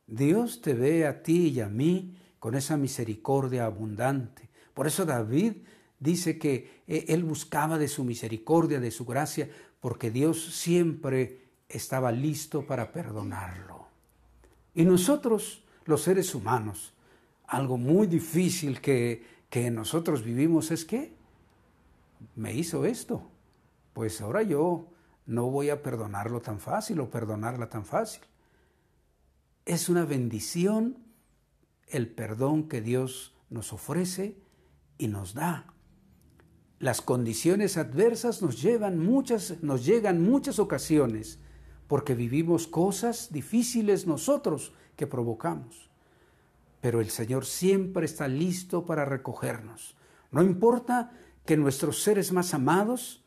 Dios 0.08 0.62
te 0.62 0.74
ve 0.74 1.06
a 1.06 1.22
ti 1.22 1.50
y 1.50 1.60
a 1.60 1.68
mí 1.68 2.16
con 2.40 2.56
esa 2.56 2.78
misericordia 2.78 3.66
abundante. 3.66 4.50
Por 4.74 4.88
eso 4.88 5.06
David 5.06 5.58
dice 6.00 6.40
que 6.40 6.82
eh, 6.88 7.06
él 7.10 7.26
buscaba 7.26 7.78
de 7.78 7.90
su 7.90 8.06
misericordia, 8.06 8.80
de 8.80 8.90
su 8.90 9.04
gracia, 9.04 9.50
porque 9.82 10.12
Dios 10.12 10.56
siempre 10.56 11.42
estaba 11.68 12.14
listo 12.14 12.66
para 12.66 12.94
perdonarlo. 12.94 13.88
Y 14.74 14.86
nosotros, 14.86 15.66
los 15.84 16.04
seres 16.04 16.34
humanos, 16.34 16.94
algo 17.48 17.78
muy 17.78 18.08
difícil 18.08 18.80
que, 18.80 19.26
que 19.50 19.70
nosotros 19.70 20.24
vivimos 20.24 20.72
es 20.72 20.86
que 20.86 21.12
me 22.38 22.54
hizo 22.54 22.86
esto. 22.86 23.24
Pues 23.94 24.22
ahora 24.22 24.42
yo 24.42 24.88
no 25.26 25.50
voy 25.50 25.70
a 25.70 25.82
perdonarlo 25.82 26.42
tan 26.42 26.60
fácil 26.60 27.00
o 27.00 27.10
perdonarla 27.10 27.70
tan 27.70 27.86
fácil. 27.86 28.24
Es 29.66 29.90
una 29.90 30.06
bendición 30.06 30.98
el 31.88 32.10
perdón 32.10 32.68
que 32.68 32.82
Dios 32.82 33.34
nos 33.50 33.72
ofrece 33.72 34.38
y 34.98 35.08
nos 35.08 35.34
da. 35.34 35.74
Las 36.80 37.02
condiciones 37.02 37.78
adversas 37.78 38.42
nos 38.42 38.62
llevan 38.62 39.00
muchas 39.00 39.62
nos 39.64 39.86
llegan 39.86 40.22
muchas 40.22 40.60
ocasiones 40.60 41.40
porque 41.88 42.16
vivimos 42.16 42.68
cosas 42.68 43.32
difíciles 43.32 44.06
nosotros 44.06 44.74
que 44.98 45.08
provocamos. 45.08 45.90
Pero 46.82 47.00
el 47.00 47.10
Señor 47.10 47.46
siempre 47.46 48.06
está 48.06 48.28
listo 48.28 48.86
para 48.86 49.06
recogernos. 49.06 49.96
No 50.32 50.42
importa 50.42 51.12
que 51.46 51.56
nuestros 51.56 52.02
seres 52.02 52.34
más 52.34 52.54
amados 52.54 53.24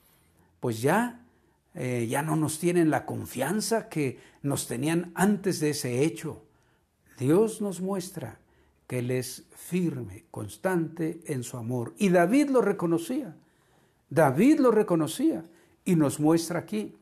pues 0.61 0.83
ya 0.83 1.26
eh, 1.79 2.07
ya 2.09 2.23
no 2.23 2.37
nos 2.37 2.59
tienen 2.59 2.89
la 2.89 3.05
confianza 3.05 3.91
que 3.91 4.19
nos 4.43 4.67
tenían 4.67 5.13
antes 5.15 5.61
de 5.61 5.71
ese 5.71 6.05
hecho. 6.05 6.43
Dios 7.19 7.61
nos 7.61 7.83
muestra 7.83 8.39
que 8.87 9.01
Él 9.01 9.11
es 9.11 9.45
firme, 9.55 10.25
constante 10.31 11.21
en 11.27 11.43
su 11.43 11.59
amor. 11.59 11.93
Y 11.99 12.09
David 12.09 12.49
lo 12.49 12.63
reconocía. 12.63 13.37
David 14.09 14.61
lo 14.61 14.71
reconocía 14.71 15.45
y 15.85 15.97
nos 15.97 16.19
muestra 16.19 16.61
aquí 16.61 16.95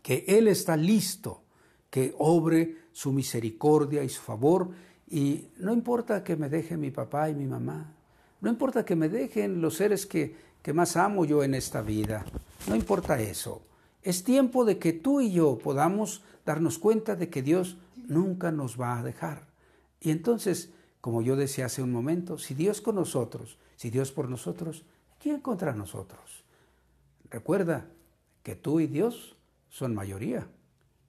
que 0.00 0.24
Él 0.28 0.46
está 0.46 0.76
listo, 0.76 1.42
que 1.90 2.14
obre 2.18 2.76
su 2.92 3.12
misericordia 3.12 4.04
y 4.04 4.08
su 4.08 4.22
favor. 4.22 4.70
Y 5.10 5.48
no 5.58 5.72
importa 5.72 6.22
que 6.22 6.36
me 6.36 6.48
deje 6.48 6.76
mi 6.76 6.92
papá 6.92 7.30
y 7.30 7.34
mi 7.34 7.46
mamá, 7.46 7.94
no 8.40 8.48
importa 8.48 8.84
que 8.84 8.94
me 8.94 9.08
dejen 9.08 9.60
los 9.60 9.74
seres 9.74 10.06
que, 10.06 10.36
que 10.62 10.72
más 10.72 10.96
amo 10.96 11.24
yo 11.24 11.42
en 11.42 11.54
esta 11.54 11.82
vida, 11.82 12.24
no 12.68 12.76
importa 12.76 13.20
eso. 13.20 13.62
Es 14.02 14.24
tiempo 14.24 14.64
de 14.64 14.78
que 14.78 14.92
tú 14.92 15.20
y 15.20 15.32
yo 15.32 15.58
podamos 15.58 16.22
darnos 16.44 16.78
cuenta 16.78 17.16
de 17.16 17.28
que 17.28 17.42
Dios 17.42 17.76
nunca 17.96 18.50
nos 18.50 18.80
va 18.80 18.98
a 18.98 19.02
dejar. 19.02 19.46
Y 20.00 20.10
entonces, 20.10 20.70
como 21.00 21.22
yo 21.22 21.36
decía 21.36 21.66
hace 21.66 21.82
un 21.82 21.92
momento, 21.92 22.38
si 22.38 22.54
Dios 22.54 22.80
con 22.80 22.94
nosotros, 22.94 23.58
si 23.76 23.90
Dios 23.90 24.12
por 24.12 24.28
nosotros, 24.28 24.84
¿quién 25.20 25.40
contra 25.40 25.72
nosotros? 25.72 26.44
Recuerda 27.30 27.86
que 28.42 28.56
tú 28.56 28.80
y 28.80 28.86
Dios 28.86 29.36
son 29.68 29.94
mayoría. 29.94 30.46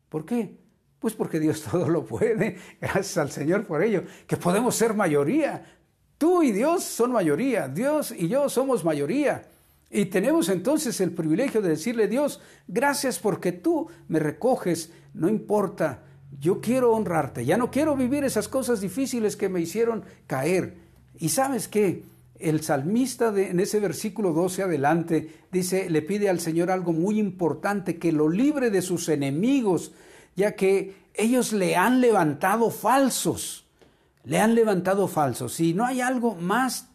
¿Por 0.10 0.26
qué? 0.26 0.58
Pues 1.00 1.14
porque 1.14 1.40
Dios 1.40 1.62
todo 1.72 1.88
lo 1.88 2.06
puede, 2.06 2.58
gracias 2.82 3.18
al 3.18 3.32
Señor 3.32 3.66
por 3.66 3.82
ello, 3.82 4.04
que 4.28 4.38
podemos 4.38 4.76
ser 4.76 4.94
mayoría. 4.94 5.78
Tú 6.18 6.44
y 6.44 6.52
Dios 6.52 6.84
son 6.84 7.14
mayoría, 7.14 7.70
Dios 7.70 8.12
y 8.12 8.28
yo 8.28 8.50
somos 8.50 8.84
mayoría. 8.84 9.48
Y 9.92 10.06
tenemos 10.06 10.50
entonces 10.50 11.02
el 11.02 11.12
privilegio 11.12 11.62
de 11.62 11.70
decirle, 11.70 12.08
Dios, 12.08 12.40
gracias 12.68 13.18
porque 13.18 13.52
tú 13.52 13.88
me 14.08 14.20
recoges, 14.20 14.92
no 15.14 15.28
importa, 15.28 16.04
yo 16.40 16.62
quiero 16.62 16.92
honrarte, 16.94 17.44
ya 17.44 17.58
no 17.58 17.72
quiero 17.72 17.96
vivir 17.96 18.24
esas 18.24 18.48
cosas 18.48 18.82
difíciles 18.82 19.36
que 19.36 19.50
me 19.50 19.62
hicieron 19.62 20.04
caer. 20.28 20.78
Y 21.18 21.30
sabes 21.30 21.68
qué, 21.68 22.04
el 22.38 22.62
salmista 22.62 23.34
en 23.36 23.60
ese 23.60 23.80
versículo 23.80 24.32
12 24.32 24.64
adelante 24.64 25.30
dice, 25.52 25.90
le 25.90 26.02
pide 26.02 26.30
al 26.30 26.40
Señor 26.40 26.70
algo 26.70 26.94
muy 26.94 27.20
importante, 27.20 27.98
que 27.98 28.12
lo 28.12 28.30
libre 28.30 28.70
de 28.70 28.82
sus 28.82 29.10
enemigos, 29.10 29.92
ya 30.36 30.56
que 30.56 30.94
ellos 31.16 31.52
le 31.52 31.76
han 31.76 32.00
levantado 32.00 32.70
falsos, 32.70 33.66
le 34.24 34.40
han 34.40 34.54
levantado 34.54 35.08
falsos. 35.08 35.60
Y 35.60 35.74
no 35.74 35.86
hay 35.86 36.00
algo 36.00 36.36
más 36.36 36.89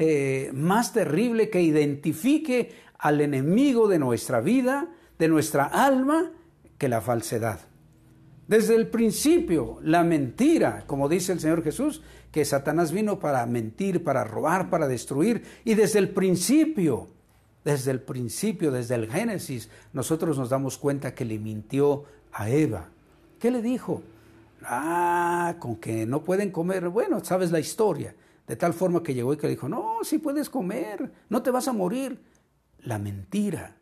eh, 0.00 0.52
más 0.54 0.92
terrible 0.92 1.50
que 1.50 1.60
identifique 1.60 2.70
al 3.00 3.20
enemigo 3.20 3.88
de 3.88 3.98
nuestra 3.98 4.40
vida, 4.40 4.88
de 5.18 5.26
nuestra 5.26 5.64
alma, 5.64 6.30
que 6.78 6.88
la 6.88 7.00
falsedad. 7.00 7.58
Desde 8.46 8.76
el 8.76 8.86
principio, 8.86 9.80
la 9.82 10.04
mentira, 10.04 10.84
como 10.86 11.08
dice 11.08 11.32
el 11.32 11.40
Señor 11.40 11.64
Jesús, 11.64 12.00
que 12.30 12.44
Satanás 12.44 12.92
vino 12.92 13.18
para 13.18 13.44
mentir, 13.46 14.04
para 14.04 14.22
robar, 14.22 14.70
para 14.70 14.86
destruir. 14.86 15.42
Y 15.64 15.74
desde 15.74 15.98
el 15.98 16.10
principio, 16.10 17.08
desde 17.64 17.90
el 17.90 18.00
principio, 18.00 18.70
desde 18.70 18.94
el 18.94 19.10
Génesis, 19.10 19.68
nosotros 19.92 20.38
nos 20.38 20.48
damos 20.48 20.78
cuenta 20.78 21.12
que 21.12 21.24
le 21.24 21.40
mintió 21.40 22.04
a 22.32 22.48
Eva. 22.48 22.86
¿Qué 23.40 23.50
le 23.50 23.62
dijo? 23.62 24.04
Ah, 24.62 25.56
con 25.58 25.74
que 25.74 26.06
no 26.06 26.22
pueden 26.22 26.52
comer. 26.52 26.88
Bueno, 26.88 27.24
sabes 27.24 27.50
la 27.50 27.58
historia. 27.58 28.14
De 28.48 28.56
tal 28.56 28.72
forma 28.72 29.02
que 29.02 29.14
llegó 29.14 29.34
y 29.34 29.36
que 29.36 29.46
le 29.46 29.54
dijo, 29.54 29.68
no, 29.68 29.98
sí 30.02 30.18
puedes 30.18 30.48
comer, 30.48 31.12
no 31.28 31.42
te 31.42 31.50
vas 31.50 31.68
a 31.68 31.72
morir. 31.72 32.24
La 32.80 32.98
mentira, 32.98 33.76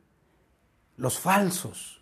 los 0.96 1.18
falsos, 1.20 2.00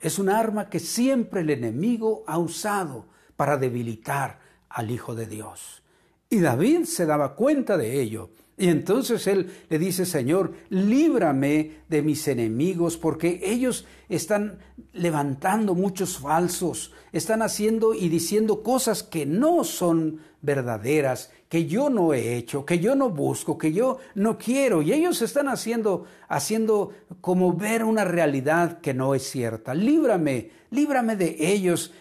es 0.00 0.18
un 0.18 0.28
arma 0.28 0.70
que 0.70 0.78
siempre 0.78 1.40
el 1.40 1.50
enemigo 1.50 2.22
ha 2.26 2.38
usado 2.38 3.06
para 3.36 3.56
debilitar 3.56 4.38
al 4.68 4.90
Hijo 4.90 5.14
de 5.16 5.26
Dios. 5.26 5.82
Y 6.30 6.40
David 6.40 6.84
se 6.84 7.06
daba 7.06 7.34
cuenta 7.34 7.76
de 7.76 8.00
ello. 8.00 8.30
Y 8.58 8.68
entonces 8.68 9.26
él 9.26 9.52
le 9.68 9.78
dice, 9.78 10.06
Señor, 10.06 10.54
líbrame 10.70 11.82
de 11.88 12.00
mis 12.00 12.26
enemigos, 12.26 12.96
porque 12.96 13.40
ellos 13.44 13.86
están 14.08 14.60
levantando 14.94 15.74
muchos 15.74 16.18
falsos, 16.18 16.92
están 17.12 17.42
haciendo 17.42 17.92
y 17.92 18.08
diciendo 18.08 18.62
cosas 18.62 19.02
que 19.02 19.26
no 19.26 19.62
son 19.62 20.20
verdaderas, 20.40 21.30
que 21.50 21.66
yo 21.66 21.90
no 21.90 22.14
he 22.14 22.36
hecho, 22.36 22.64
que 22.64 22.78
yo 22.78 22.94
no 22.94 23.10
busco, 23.10 23.58
que 23.58 23.74
yo 23.74 23.98
no 24.14 24.38
quiero. 24.38 24.80
Y 24.80 24.94
ellos 24.94 25.20
están 25.20 25.48
haciendo, 25.48 26.06
haciendo 26.26 26.92
como 27.20 27.52
ver 27.52 27.84
una 27.84 28.04
realidad 28.04 28.80
que 28.80 28.94
no 28.94 29.14
es 29.14 29.24
cierta. 29.24 29.74
Líbrame, 29.74 30.50
líbrame 30.70 31.16
de 31.16 31.36
ellos. 31.38 31.92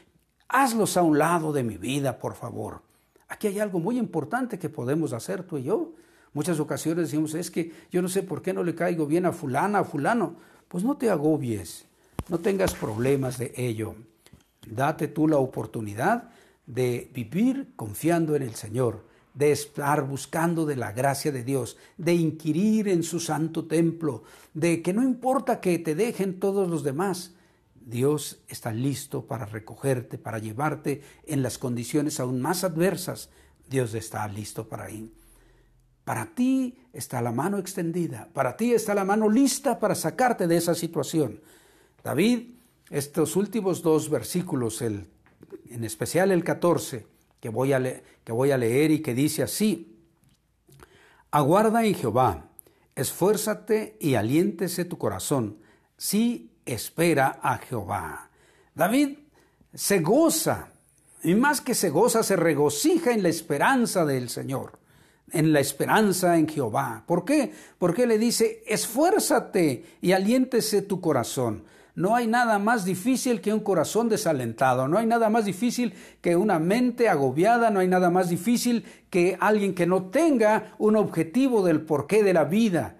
Hazlos 0.48 0.96
a 0.96 1.02
un 1.02 1.18
lado 1.18 1.52
de 1.52 1.64
mi 1.64 1.78
vida, 1.78 2.18
por 2.18 2.34
favor. 2.34 2.82
Aquí 3.28 3.48
hay 3.48 3.60
algo 3.60 3.80
muy 3.80 3.98
importante 3.98 4.58
que 4.58 4.70
podemos 4.70 5.12
hacer 5.12 5.44
tú 5.44 5.58
y 5.58 5.64
yo. 5.64 5.92
Muchas 6.36 6.60
ocasiones 6.60 7.06
decimos, 7.06 7.34
es 7.34 7.50
que 7.50 7.72
yo 7.90 8.02
no 8.02 8.10
sé 8.10 8.22
por 8.22 8.42
qué 8.42 8.52
no 8.52 8.62
le 8.62 8.76
caigo 8.76 9.08
bien 9.08 9.26
a 9.26 9.32
fulana, 9.32 9.80
a 9.80 9.84
fulano. 9.86 10.36
Pues 10.68 10.84
no 10.84 10.98
te 10.98 11.10
agobies, 11.10 11.86
no 12.28 12.40
tengas 12.40 12.74
problemas 12.74 13.38
de 13.38 13.54
ello. 13.56 13.96
Date 14.68 15.08
tú 15.08 15.30
la 15.30 15.38
oportunidad 15.38 16.32
de 16.68 17.10
vivir 17.14 17.72
confiando 17.78 18.36
en 18.36 18.42
el 18.42 18.54
Señor, 18.54 19.06
de 19.34 19.54
estar 19.54 20.06
buscando 20.06 20.66
de 20.66 20.76
la 20.76 20.92
gracia 20.92 21.32
de 21.32 21.46
Dios, 21.46 21.78
de 21.98 22.14
inquirir 22.16 22.90
en 22.90 23.04
su 23.04 23.22
santo 23.22 23.64
templo, 23.66 24.24
de 24.54 24.82
que 24.82 24.92
no 24.92 25.04
importa 25.04 25.62
que 25.62 25.80
te 25.80 25.96
dejen 25.96 26.42
todos 26.42 26.70
los 26.70 26.84
demás, 26.84 27.34
Dios 27.86 28.40
está 28.50 28.74
listo 28.74 29.26
para 29.26 29.46
recogerte, 29.46 30.18
para 30.18 30.40
llevarte 30.40 31.02
en 31.28 31.42
las 31.42 31.58
condiciones 31.58 32.20
aún 32.20 32.42
más 32.42 32.66
adversas. 32.66 33.30
Dios 33.70 33.94
está 33.94 34.28
listo 34.28 34.68
para 34.68 34.92
ir. 34.92 35.25
Para 36.06 36.28
ti 36.28 36.78
está 36.94 37.22
la 37.22 37.32
mano 37.32 37.58
extendida, 37.58 38.30
para 38.32 38.56
ti 38.56 38.74
está 38.74 38.94
la 38.94 39.04
mano 39.04 39.28
lista 39.28 39.80
para 39.80 39.96
sacarte 39.96 40.48
de 40.48 40.56
esa 40.56 40.76
situación. 40.76 41.42
David, 42.04 42.52
estos 42.92 43.36
últimos 43.36 43.82
dos 43.82 44.10
versículos, 44.10 44.84
el, 44.84 45.08
en 45.70 45.84
especial 45.84 46.32
el 46.32 46.44
14, 46.44 47.08
que 47.40 47.50
voy, 47.50 47.74
a 47.74 47.82
que 48.24 48.32
voy 48.32 48.52
a 48.52 48.58
leer 48.58 48.92
y 48.92 49.02
que 49.02 49.16
dice 49.16 49.42
así, 49.42 49.92
Aguarda 51.32 51.84
en 51.84 51.96
Jehová, 51.96 52.50
esfuérzate 52.96 53.98
y 54.00 54.14
aliéntese 54.14 54.86
tu 54.86 54.98
corazón, 54.98 55.58
sí 55.98 56.52
espera 56.66 57.40
a 57.42 57.58
Jehová. 57.58 58.30
David 58.74 59.18
se 59.74 60.00
goza, 60.00 60.70
y 61.24 61.34
más 61.34 61.62
que 61.62 61.74
se 61.74 61.90
goza, 61.90 62.24
se 62.24 62.36
regocija 62.36 63.12
en 63.12 63.24
la 63.24 63.30
esperanza 63.30 64.06
del 64.06 64.30
Señor, 64.30 64.80
en 65.32 65.54
la 65.54 65.60
esperanza 65.60 66.38
en 66.38 66.48
Jehová. 66.48 67.04
¿Por 67.06 67.26
qué? 67.26 67.52
Porque 67.78 68.06
le 68.08 68.18
dice, 68.18 68.64
esfuérzate 68.68 69.86
y 70.02 70.12
aliéntese 70.12 70.82
tu 70.82 71.02
corazón. 71.02 71.64
No 71.96 72.14
hay 72.14 72.28
nada 72.28 72.60
más 72.60 72.84
difícil 72.84 73.40
que 73.40 73.54
un 73.54 73.62
corazón 73.62 74.10
desalentado, 74.10 74.90
no 74.90 74.98
hay 74.98 75.06
nada 75.06 75.30
más 75.30 75.46
difícil 75.46 75.94
que 76.20 76.36
una 76.36 76.60
mente 76.60 77.08
agobiada, 77.08 77.70
no 77.70 77.80
hay 77.80 77.88
nada 77.88 78.10
más 78.10 78.28
difícil 78.28 78.84
que 79.10 79.38
alguien 79.40 79.74
que 79.74 79.86
no 79.86 80.08
tenga 80.08 80.76
un 80.78 80.98
objetivo 80.98 81.66
del 81.66 81.82
porqué 81.82 82.22
de 82.22 82.34
la 82.34 82.44
vida. 82.44 82.98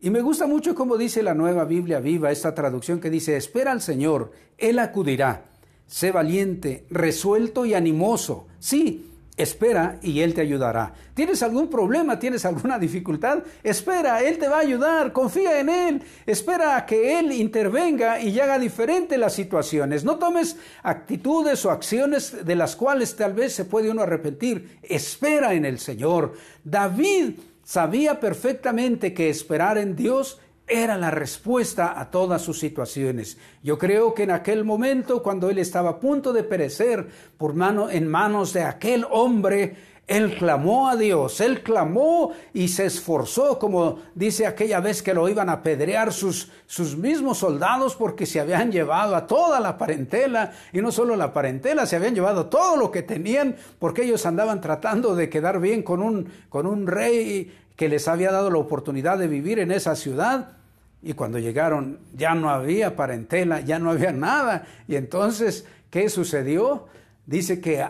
Y 0.00 0.10
me 0.10 0.20
gusta 0.20 0.46
mucho 0.46 0.76
como 0.76 0.96
dice 0.96 1.24
la 1.24 1.34
nueva 1.34 1.64
Biblia 1.64 1.98
viva, 1.98 2.30
esta 2.30 2.54
traducción 2.54 3.00
que 3.00 3.10
dice, 3.10 3.36
espera 3.36 3.72
al 3.72 3.82
Señor, 3.82 4.30
Él 4.56 4.78
acudirá. 4.78 5.46
Sé 5.88 6.12
valiente, 6.12 6.84
resuelto 6.90 7.66
y 7.66 7.74
animoso. 7.74 8.46
Sí, 8.60 9.06
espera 9.38 9.98
y 10.02 10.20
Él 10.20 10.34
te 10.34 10.42
ayudará. 10.42 10.92
¿Tienes 11.14 11.42
algún 11.42 11.70
problema? 11.70 12.18
¿Tienes 12.18 12.44
alguna 12.44 12.78
dificultad? 12.78 13.38
Espera, 13.62 14.20
Él 14.22 14.36
te 14.36 14.48
va 14.48 14.56
a 14.56 14.60
ayudar. 14.60 15.12
Confía 15.12 15.60
en 15.60 15.68
Él. 15.68 16.02
Espera 16.26 16.76
a 16.76 16.84
que 16.84 17.18
Él 17.18 17.32
intervenga 17.32 18.20
y 18.20 18.38
haga 18.38 18.58
diferente 18.58 19.16
las 19.16 19.32
situaciones. 19.32 20.04
No 20.04 20.16
tomes 20.18 20.56
actitudes 20.82 21.64
o 21.64 21.70
acciones 21.70 22.44
de 22.44 22.56
las 22.56 22.76
cuales 22.76 23.16
tal 23.16 23.32
vez 23.32 23.54
se 23.54 23.64
puede 23.64 23.90
uno 23.90 24.02
arrepentir. 24.02 24.78
Espera 24.82 25.54
en 25.54 25.64
el 25.64 25.78
Señor. 25.78 26.34
David 26.64 27.34
sabía 27.64 28.18
perfectamente 28.18 29.14
que 29.14 29.30
esperar 29.30 29.78
en 29.78 29.94
Dios 29.94 30.40
era 30.68 30.96
la 30.96 31.10
respuesta 31.10 31.98
a 31.98 32.10
todas 32.10 32.42
sus 32.42 32.58
situaciones. 32.58 33.38
Yo 33.62 33.78
creo 33.78 34.14
que 34.14 34.24
en 34.24 34.30
aquel 34.30 34.64
momento, 34.64 35.22
cuando 35.22 35.50
él 35.50 35.58
estaba 35.58 35.90
a 35.90 36.00
punto 36.00 36.32
de 36.32 36.44
perecer 36.44 37.08
por 37.36 37.54
mano, 37.54 37.90
en 37.90 38.08
manos 38.08 38.52
de 38.52 38.62
aquel 38.62 39.06
hombre, 39.10 39.76
él 40.08 40.36
clamó 40.38 40.88
a 40.88 40.96
Dios, 40.96 41.38
él 41.42 41.62
clamó 41.62 42.32
y 42.54 42.68
se 42.68 42.86
esforzó, 42.86 43.58
como 43.58 43.98
dice 44.14 44.46
aquella 44.46 44.80
vez 44.80 45.02
que 45.02 45.12
lo 45.12 45.28
iban 45.28 45.50
a 45.50 45.54
apedrear 45.54 46.14
sus, 46.14 46.50
sus 46.66 46.96
mismos 46.96 47.36
soldados 47.38 47.94
porque 47.94 48.24
se 48.24 48.40
habían 48.40 48.72
llevado 48.72 49.14
a 49.14 49.26
toda 49.26 49.60
la 49.60 49.76
parentela, 49.76 50.52
y 50.72 50.80
no 50.80 50.90
solo 50.92 51.14
la 51.14 51.34
parentela, 51.34 51.84
se 51.84 51.96
habían 51.96 52.14
llevado 52.14 52.46
todo 52.46 52.76
lo 52.78 52.90
que 52.90 53.02
tenían 53.02 53.56
porque 53.78 54.04
ellos 54.04 54.24
andaban 54.24 54.62
tratando 54.62 55.14
de 55.14 55.28
quedar 55.28 55.60
bien 55.60 55.82
con 55.82 56.02
un, 56.02 56.32
con 56.48 56.66
un 56.66 56.86
rey 56.86 57.52
que 57.76 57.90
les 57.90 58.08
había 58.08 58.32
dado 58.32 58.50
la 58.50 58.58
oportunidad 58.58 59.18
de 59.18 59.28
vivir 59.28 59.58
en 59.58 59.70
esa 59.70 59.94
ciudad. 59.94 60.57
Y 61.02 61.12
cuando 61.12 61.38
llegaron 61.38 62.00
ya 62.14 62.34
no 62.34 62.50
había 62.50 62.96
parentela, 62.96 63.60
ya 63.60 63.78
no 63.78 63.90
había 63.90 64.12
nada. 64.12 64.66
Y 64.88 64.96
entonces, 64.96 65.64
¿qué 65.90 66.08
sucedió? 66.08 66.86
Dice 67.26 67.60
que 67.60 67.86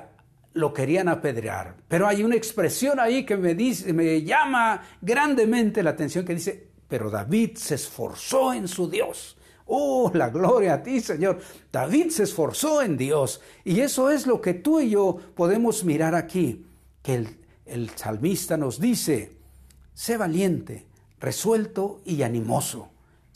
lo 0.52 0.72
querían 0.72 1.08
apedrear. 1.08 1.76
Pero 1.88 2.06
hay 2.06 2.22
una 2.22 2.34
expresión 2.34 3.00
ahí 3.00 3.24
que 3.24 3.36
me, 3.36 3.54
dice, 3.54 3.92
me 3.92 4.22
llama 4.22 4.82
grandemente 5.00 5.82
la 5.82 5.90
atención 5.90 6.24
que 6.24 6.34
dice, 6.34 6.68
pero 6.88 7.10
David 7.10 7.56
se 7.56 7.76
esforzó 7.76 8.52
en 8.52 8.68
su 8.68 8.90
Dios. 8.90 9.36
Oh, 9.66 10.10
la 10.14 10.30
gloria 10.30 10.74
a 10.74 10.82
ti, 10.82 11.00
Señor. 11.00 11.40
David 11.70 12.10
se 12.10 12.24
esforzó 12.24 12.82
en 12.82 12.96
Dios. 12.96 13.40
Y 13.64 13.80
eso 13.80 14.10
es 14.10 14.26
lo 14.26 14.40
que 14.40 14.54
tú 14.54 14.80
y 14.80 14.90
yo 14.90 15.18
podemos 15.34 15.84
mirar 15.84 16.14
aquí, 16.14 16.64
que 17.02 17.14
el, 17.14 17.36
el 17.66 17.90
salmista 17.90 18.56
nos 18.56 18.80
dice, 18.80 19.36
sé 19.92 20.16
valiente, 20.16 20.86
resuelto 21.20 22.00
y 22.04 22.22
animoso. 22.22 22.88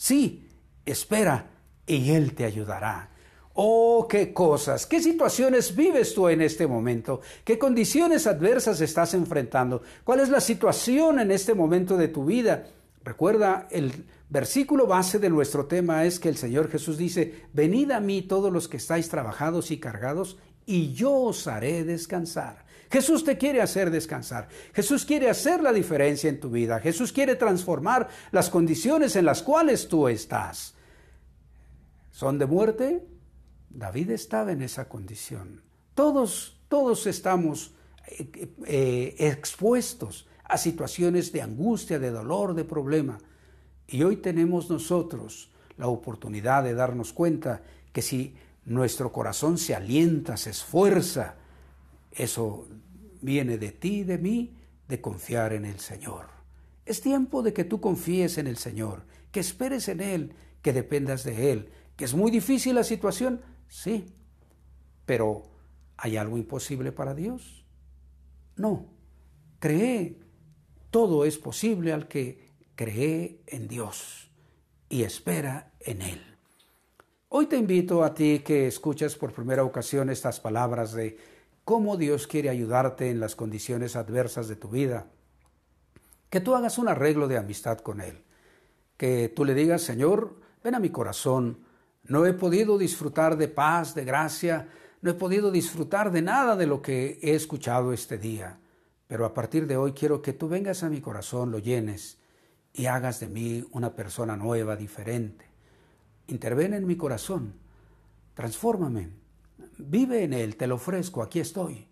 Sí, 0.03 0.49
espera 0.85 1.47
y 1.87 2.11
Él 2.11 2.35
te 2.35 2.45
ayudará. 2.45 3.09
Oh, 3.55 4.09
qué 4.11 4.35
cosas, 4.35 4.85
qué 4.85 5.01
situaciones 5.01 5.77
vives 5.77 6.13
tú 6.13 6.29
en 6.29 6.41
este 6.41 6.67
momento, 6.67 7.21
qué 7.45 7.57
condiciones 7.57 8.27
adversas 8.27 8.81
estás 8.81 9.15
enfrentando, 9.15 9.81
cuál 10.03 10.19
es 10.19 10.29
la 10.29 10.41
situación 10.41 11.21
en 11.21 11.31
este 11.31 11.55
momento 11.55 11.97
de 11.97 12.09
tu 12.09 12.25
vida. 12.25 12.67
Recuerda, 13.05 13.69
el 13.71 13.93
versículo 14.29 14.89
base 14.89 15.21
de 15.21 15.31
nuestro 15.31 15.67
tema 15.67 16.05
es 16.05 16.19
que 16.19 16.31
el 16.31 16.37
Señor 16.37 16.69
Jesús 16.69 16.99
dice, 16.99 17.45
venid 17.53 17.93
a 17.93 18.01
mí 18.01 18.23
todos 18.23 18.53
los 18.53 18.67
que 18.67 18.79
estáis 18.79 19.09
trabajados 19.09 19.71
y 19.71 19.79
cargados, 19.79 20.37
y 20.67 20.95
yo 20.95 21.13
os 21.13 21.47
haré 21.47 21.85
descansar. 21.85 22.65
Jesús 22.93 23.25
te 23.25 23.39
quiere 23.39 23.63
hacer 23.63 23.91
descansar. 23.91 24.49
Jesús 24.75 25.07
quiere 25.07 25.31
hacer 25.31 25.63
la 25.63 25.73
diferencia 25.73 26.29
en 26.29 26.39
tu 26.39 26.51
vida. 26.51 26.79
Jesús 26.79 27.11
quiere 27.11 27.37
transformar 27.37 28.11
las 28.33 28.51
condiciones 28.51 29.17
en 29.17 29.25
las 29.25 29.43
cuales 29.43 29.89
tú 29.89 30.09
estás. 30.09 30.75
¿Son 32.11 32.39
de 32.39 32.45
muerte? 32.45 33.09
David 33.71 34.11
estaba 34.11 34.53
en 34.53 34.61
esa 34.61 34.91
condición. 34.91 35.63
Todos, 35.95 36.61
todos 36.69 37.07
estamos 37.07 37.73
eh, 38.09 38.53
eh, 38.67 39.15
expuestos 39.21 40.29
a 40.45 40.59
situaciones 40.59 41.33
de 41.33 41.41
angustia, 41.41 41.99
de 41.99 42.11
dolor, 42.11 42.53
de 42.53 42.65
problema. 42.65 43.17
Y 43.89 44.03
hoy 44.03 44.17
tenemos 44.19 44.69
nosotros 44.69 45.51
la 45.79 45.87
oportunidad 45.87 46.63
de 46.63 46.75
darnos 46.75 47.15
cuenta 47.15 47.63
que 47.91 48.03
si 48.03 48.37
nuestro 48.67 49.13
corazón 49.13 49.57
se 49.57 49.75
alienta, 49.75 50.37
se 50.37 50.51
esfuerza, 50.51 51.37
eso 52.15 52.69
viene 53.21 53.59
de 53.59 53.73
ti 53.73 54.05
de 54.05 54.19
mí, 54.19 54.57
de 54.89 55.01
confiar 55.01 55.53
en 55.53 55.65
el 55.65 55.79
Señor. 55.81 56.27
Es 56.85 57.01
tiempo 57.01 57.43
de 57.43 57.53
que 57.53 57.65
tú 57.65 57.81
confíes 57.81 58.39
en 58.39 58.47
el 58.47 58.57
Señor, 58.57 59.05
que 59.31 59.41
esperes 59.41 59.89
en 59.89 60.01
Él, 60.01 60.35
que 60.61 60.73
dependas 60.73 61.25
de 61.25 61.53
Él, 61.53 61.71
que 61.97 62.05
es 62.05 62.15
muy 62.15 62.31
difícil 62.31 62.75
la 62.75 62.85
situación, 62.85 63.41
Sí, 63.73 64.05
Pero, 65.07 65.45
¿hay 65.97 66.19
algo 66.19 66.37
imposible 66.37 66.93
para 66.93 67.15
Dios? 67.15 67.65
No. 68.55 68.85
Cree. 69.59 70.21
Todo 70.91 71.25
es 71.25 71.39
posible 71.39 71.95
al 71.95 72.07
que 72.07 72.53
cree 72.75 73.41
en 73.47 73.67
Dios 73.69 74.31
y 74.91 75.05
espera 75.05 75.73
en 75.81 76.03
Él. 76.03 76.21
Hoy 77.31 77.47
te 77.47 77.57
invito 77.57 78.05
a 78.05 78.13
ti 78.13 78.41
que 78.41 78.67
escuchas 78.67 79.17
por 79.17 79.33
primera 79.33 79.65
ocasión 79.65 80.11
estas 80.11 80.39
palabras 80.39 80.93
de 80.93 81.17
cómo 81.65 81.97
Dios 81.97 82.27
quiere 82.27 82.51
ayudarte 82.51 83.11
en 83.11 83.21
las 83.21 83.37
condiciones 83.37 83.97
adversas 83.97 84.49
de 84.49 84.57
tu 84.57 84.69
vida. 84.69 85.07
Que 86.31 86.41
tú 86.41 86.55
hagas 86.55 86.79
un 86.79 86.89
arreglo 86.89 87.29
de 87.29 87.37
amistad 87.37 87.79
con 87.79 88.01
Él. 88.01 88.23
Que 88.97 89.29
tú 89.29 89.45
le 89.45 89.55
digas, 89.55 89.83
Señor, 89.83 90.37
ven 90.63 90.75
a 90.75 90.81
mi 90.81 90.91
corazón. 90.91 91.65
No 92.05 92.27
he 92.27 92.33
podido 92.33 92.79
disfrutar 92.79 93.37
de 93.37 93.49
paz, 93.49 93.95
de 93.95 94.05
gracia, 94.05 94.69
no 95.03 95.11
he 95.11 95.15
podido 95.15 95.51
disfrutar 95.51 96.13
de 96.13 96.23
nada 96.23 96.57
de 96.57 96.67
lo 96.67 96.81
que 96.81 97.19
he 97.23 97.35
escuchado 97.35 97.93
este 97.93 98.19
día. 98.19 98.59
Pero 99.07 99.27
a 99.27 99.35
partir 99.35 99.67
de 99.67 99.77
hoy 99.77 99.93
quiero 99.93 100.23
que 100.23 100.33
tú 100.33 100.49
vengas 100.49 100.83
a 100.83 100.89
mi 100.89 101.01
corazón, 101.01 101.51
lo 101.51 101.59
llenes 101.59 102.19
y 102.73 102.87
hagas 102.87 103.21
de 103.21 103.29
mí 103.29 103.65
una 103.73 103.95
persona 103.95 104.37
nueva, 104.37 104.77
diferente. 104.77 105.45
Interven 106.29 106.73
en 106.73 106.87
mi 106.87 106.97
corazón, 106.97 107.55
transfórmame, 108.35 109.11
vive 109.79 110.25
en 110.25 110.33
él, 110.33 110.57
te 110.57 110.67
lo 110.67 110.77
ofrezco, 110.77 111.23
aquí 111.23 111.41
estoy. 111.41 111.89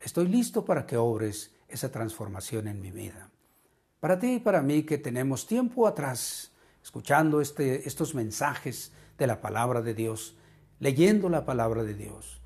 Estoy 0.00 0.28
listo 0.28 0.64
para 0.64 0.86
que 0.86 0.96
obres 0.96 1.54
esa 1.68 1.90
transformación 1.90 2.68
en 2.68 2.80
mi 2.80 2.90
vida. 2.90 3.30
Para 4.00 4.18
ti 4.18 4.34
y 4.34 4.40
para 4.40 4.62
mí 4.62 4.82
que 4.82 4.98
tenemos 4.98 5.46
tiempo 5.46 5.86
atrás 5.86 6.52
escuchando 6.82 7.40
este, 7.40 7.86
estos 7.86 8.14
mensajes 8.14 8.92
de 9.16 9.26
la 9.26 9.40
palabra 9.40 9.82
de 9.82 9.94
Dios, 9.94 10.36
leyendo 10.80 11.28
la 11.28 11.44
palabra 11.44 11.84
de 11.84 11.94
Dios. 11.94 12.40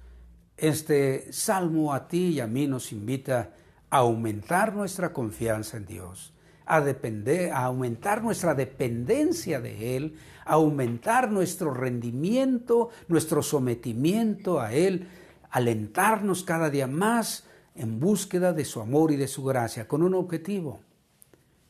Este 0.57 1.33
salmo 1.33 1.95
a 1.95 2.09
ti 2.09 2.29
y 2.29 2.41
a 2.41 2.47
mí 2.47 2.67
nos 2.67 2.93
invita 2.93 3.55
a 3.89 3.99
aumentar 3.99 4.75
nuestra 4.75 5.13
confianza 5.13 5.79
en 5.79 5.87
Dios, 5.87 6.35
a, 6.67 6.81
depender, 6.81 7.53
a 7.53 7.65
aumentar 7.65 8.23
nuestra 8.23 8.55
dependencia 8.55 9.61
de 9.61 9.97
Él, 9.97 10.17
a 10.45 10.55
aumentar 10.55 11.31
nuestro 11.31 11.73
rendimiento, 11.73 12.91
nuestro 13.09 13.43
sometimiento 13.43 14.61
a 14.61 14.73
Él, 14.73 15.09
alentarnos 15.51 16.43
cada 16.43 16.69
día 16.69 16.89
más 16.89 17.45
en 17.77 18.01
búsqueda 18.01 18.53
de 18.53 18.65
su 18.65 18.81
amor 18.81 19.13
y 19.13 19.17
de 19.17 19.29
su 19.29 19.45
gracia, 19.45 19.87
con 19.87 20.03
un 20.03 20.15
objetivo, 20.15 20.81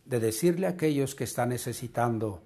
de 0.07 0.19
decirle 0.19 0.67
a 0.67 0.71
aquellos 0.71 1.15
que 1.15 1.25
están 1.25 1.51
necesitando 1.51 2.43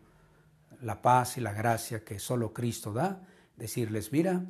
la 0.83 1.01
paz 1.03 1.37
y 1.37 1.41
la 1.41 1.53
gracia 1.53 2.05
que 2.05 2.19
solo 2.19 2.53
Cristo 2.53 2.93
da, 2.93 3.23
decirles, 3.57 4.13
mira, 4.13 4.45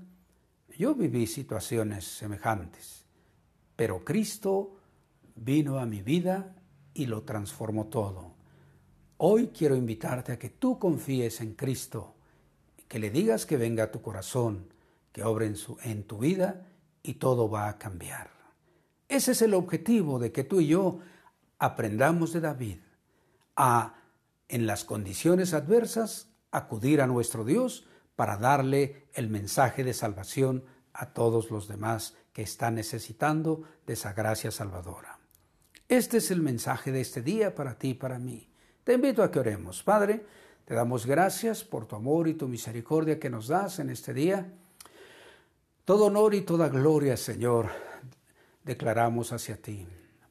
yo 0.78 0.94
viví 0.94 1.26
situaciones 1.26 2.04
semejantes, 2.04 3.04
pero 3.76 4.04
Cristo 4.04 4.76
vino 5.34 5.78
a 5.78 5.86
mi 5.86 6.02
vida 6.02 6.54
y 7.00 7.06
lo 7.06 7.22
transformó 7.22 7.86
todo. 7.86 8.34
Hoy 9.16 9.48
quiero 9.56 9.74
invitarte 9.74 10.32
a 10.32 10.38
que 10.38 10.50
tú 10.50 10.78
confíes 10.78 11.40
en 11.40 11.54
Cristo, 11.54 12.14
que 12.88 12.98
le 12.98 13.08
digas 13.08 13.46
que 13.46 13.56
venga 13.56 13.84
a 13.84 13.90
tu 13.90 14.02
corazón, 14.02 14.66
que 15.10 15.24
obre 15.24 15.46
en, 15.46 15.56
en 15.84 16.02
tu 16.02 16.18
vida 16.18 16.66
y 17.02 17.14
todo 17.14 17.48
va 17.48 17.70
a 17.70 17.78
cambiar. 17.78 18.28
Ese 19.08 19.32
es 19.32 19.40
el 19.40 19.54
objetivo 19.54 20.18
de 20.18 20.30
que 20.30 20.44
tú 20.44 20.60
y 20.60 20.66
yo 20.66 20.98
aprendamos 21.58 22.34
de 22.34 22.42
David 22.42 22.76
a, 23.56 23.94
en 24.48 24.66
las 24.66 24.84
condiciones 24.84 25.54
adversas, 25.54 26.28
acudir 26.50 27.00
a 27.00 27.06
nuestro 27.06 27.46
Dios 27.46 27.86
para 28.14 28.36
darle 28.36 29.06
el 29.14 29.30
mensaje 29.30 29.84
de 29.84 29.94
salvación 29.94 30.64
a 30.92 31.14
todos 31.14 31.50
los 31.50 31.66
demás 31.66 32.14
que 32.34 32.42
están 32.42 32.74
necesitando 32.74 33.62
de 33.86 33.94
esa 33.94 34.12
gracia 34.12 34.50
salvadora. 34.50 35.19
Este 35.90 36.18
es 36.18 36.30
el 36.30 36.40
mensaje 36.40 36.92
de 36.92 37.00
este 37.00 37.20
día 37.20 37.52
para 37.52 37.76
ti 37.76 37.88
y 37.88 37.94
para 37.94 38.16
mí. 38.16 38.46
Te 38.84 38.92
invito 38.94 39.24
a 39.24 39.30
que 39.32 39.40
oremos. 39.40 39.82
Padre, 39.82 40.24
te 40.64 40.72
damos 40.72 41.04
gracias 41.04 41.64
por 41.64 41.84
tu 41.84 41.96
amor 41.96 42.28
y 42.28 42.34
tu 42.34 42.46
misericordia 42.46 43.18
que 43.18 43.28
nos 43.28 43.48
das 43.48 43.80
en 43.80 43.90
este 43.90 44.14
día. 44.14 44.52
Todo 45.84 46.04
honor 46.06 46.36
y 46.36 46.42
toda 46.42 46.68
gloria, 46.68 47.16
Señor, 47.16 47.70
declaramos 48.62 49.32
hacia 49.32 49.56
ti, 49.56 49.84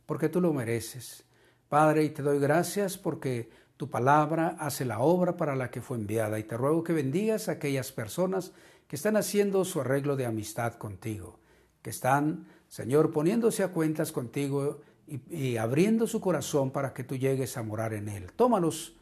porque 0.06 0.30
tú 0.30 0.40
lo 0.40 0.54
mereces. 0.54 1.26
Padre, 1.68 2.06
y 2.06 2.12
te 2.12 2.24
doy 2.24 2.40
gracias 2.40 2.98
porque 2.98 3.50
tu 3.76 3.90
palabra 3.90 4.56
hace 4.62 4.86
la 4.86 5.00
obra 5.00 5.36
para 5.36 5.58
la 5.58 5.70
que 5.70 5.82
fue 5.82 5.98
enviada 5.98 6.40
y 6.40 6.44
te 6.44 6.56
ruego 6.56 6.86
que 6.86 6.94
bendigas 6.94 7.50
a 7.50 7.54
aquellas 7.54 7.92
personas 7.92 8.54
que 8.88 8.96
están 8.96 9.18
haciendo 9.18 9.66
su 9.66 9.82
arreglo 9.82 10.16
de 10.16 10.26
amistad 10.26 10.76
contigo, 10.76 11.38
que 11.82 11.90
están, 11.90 12.48
Señor, 12.70 13.12
poniéndose 13.12 13.62
a 13.62 13.74
cuentas 13.74 14.14
contigo 14.14 14.80
y, 15.30 15.58
abriendo 15.58 16.08
su 16.08 16.22
corazón 16.22 16.72
para 16.72 16.94
que 16.94 17.04
tú 17.04 17.16
llegues 17.16 17.58
a 17.58 17.64
morar 17.64 17.94
en 17.94 18.10
él. 18.10 18.32
Tómalos, 18.36 18.94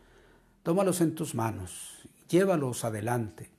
tómalos 0.64 1.02
en 1.02 1.16
tus 1.16 1.36
manos, 1.36 2.08
llévalos 2.30 2.86
adelante, 2.86 3.50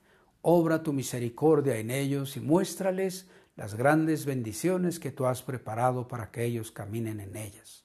obra 0.41 0.83
tu 0.83 0.93
misericordia 0.93 1.77
en 1.77 1.91
ellos 1.91 2.37
y 2.37 2.39
muéstrales 2.39 3.27
las 3.55 3.75
grandes 3.75 4.25
bendiciones 4.25 4.99
que 4.99 5.11
tú 5.11 5.25
has 5.25 5.41
preparado 5.41 6.07
para 6.07 6.31
que 6.31 6.45
ellos 6.45 6.71
caminen 6.71 7.19
en 7.19 7.35
ellas. 7.35 7.83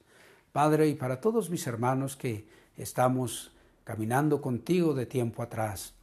Padre, 0.51 0.87
y 0.87 0.95
para 0.95 1.19
todos 1.19 1.49
mis 1.49 1.67
hermanos 1.67 2.15
que 2.15 2.47
estamos 2.77 3.51
caminando 3.83 4.41
contigo 4.41 4.93
de 4.93 5.05
tiempo 5.05 5.43
atrás, 5.43 5.93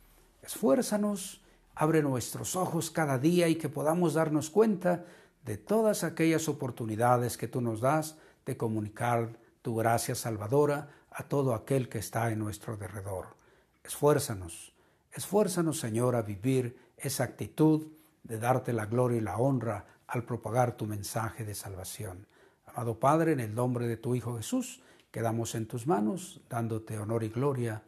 esfuérzanos, 0.43 1.41
abre 1.75 2.03
nuestros 2.03 2.55
ojos 2.55 2.91
cada 2.91 3.19
día 3.19 3.49
y 3.49 3.57
que 3.57 3.69
podamos 3.71 4.15
darnos 4.15 4.51
cuenta 4.51 5.07
de 5.45 5.57
todas 5.57 6.05
aquellas 6.05 6.49
oportunidades 6.49 7.37
que 7.37 7.49
tú 7.49 7.61
nos 7.61 7.81
das 7.81 8.17
de 8.45 8.57
comunicar 8.57 9.39
tu 9.63 9.77
gracia 9.77 10.15
salvadora 10.15 10.89
a 11.11 11.25
todo 11.25 11.55
aquel 11.55 11.89
que 11.89 11.99
está 11.99 12.31
en 12.31 12.39
nuestro 12.39 12.77
derredor. 12.77 13.37
Esfuérzanos, 13.85 14.75
esfuérzanos 15.13 15.79
Señor 15.79 16.17
a 16.17 16.23
vivir 16.23 16.77
esa 16.97 17.25
actitud 17.25 17.89
de 18.23 18.39
darte 18.39 18.73
la 18.73 18.87
gloria 18.87 19.19
y 19.19 19.23
la 19.23 19.39
honra 19.39 19.85
al 20.07 20.25
propagar 20.25 20.77
tu 20.77 20.87
mensaje 20.87 21.45
de 21.45 21.55
salvación. 21.55 22.27
Amado 22.67 22.99
Padre, 22.99 23.33
en 23.33 23.41
el 23.41 23.55
nombre 23.55 23.87
de 23.87 23.97
tu 23.97 24.15
Hijo 24.15 24.37
Jesús, 24.37 24.83
quedamos 25.11 25.55
en 25.55 25.67
tus 25.67 25.87
manos, 25.87 26.41
dándote 26.49 26.99
honor 26.99 27.25
y 27.25 27.29
gloria. 27.29 27.83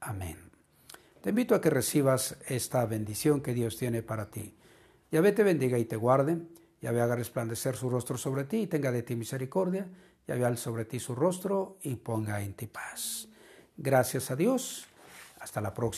Amén. 0.00 0.38
Te 1.20 1.30
invito 1.30 1.54
a 1.54 1.60
que 1.60 1.70
recibas 1.70 2.36
esta 2.48 2.84
bendición 2.86 3.40
que 3.40 3.54
Dios 3.54 3.76
tiene 3.76 4.02
para 4.02 4.30
ti. 4.30 4.54
Yahvé 5.10 5.32
te 5.32 5.44
bendiga 5.44 5.78
y 5.78 5.84
te 5.84 5.96
guarde. 5.96 6.38
Yahvé 6.82 7.00
haga 7.00 7.16
resplandecer 7.16 7.76
su 7.76 7.88
rostro 7.88 8.18
sobre 8.18 8.44
ti 8.44 8.62
y 8.62 8.66
tenga 8.66 8.90
de 8.90 9.02
ti 9.02 9.14
misericordia. 9.16 9.88
Yahvé 10.26 10.44
al 10.44 10.58
sobre 10.58 10.84
ti 10.84 10.98
su 10.98 11.14
rostro 11.14 11.78
y 11.82 11.96
ponga 11.96 12.42
en 12.42 12.54
ti 12.54 12.66
paz. 12.66 13.28
Gracias 13.76 14.30
a 14.30 14.36
Dios. 14.36 14.86
Hasta 15.40 15.60
la 15.60 15.72
próxima. 15.72 15.90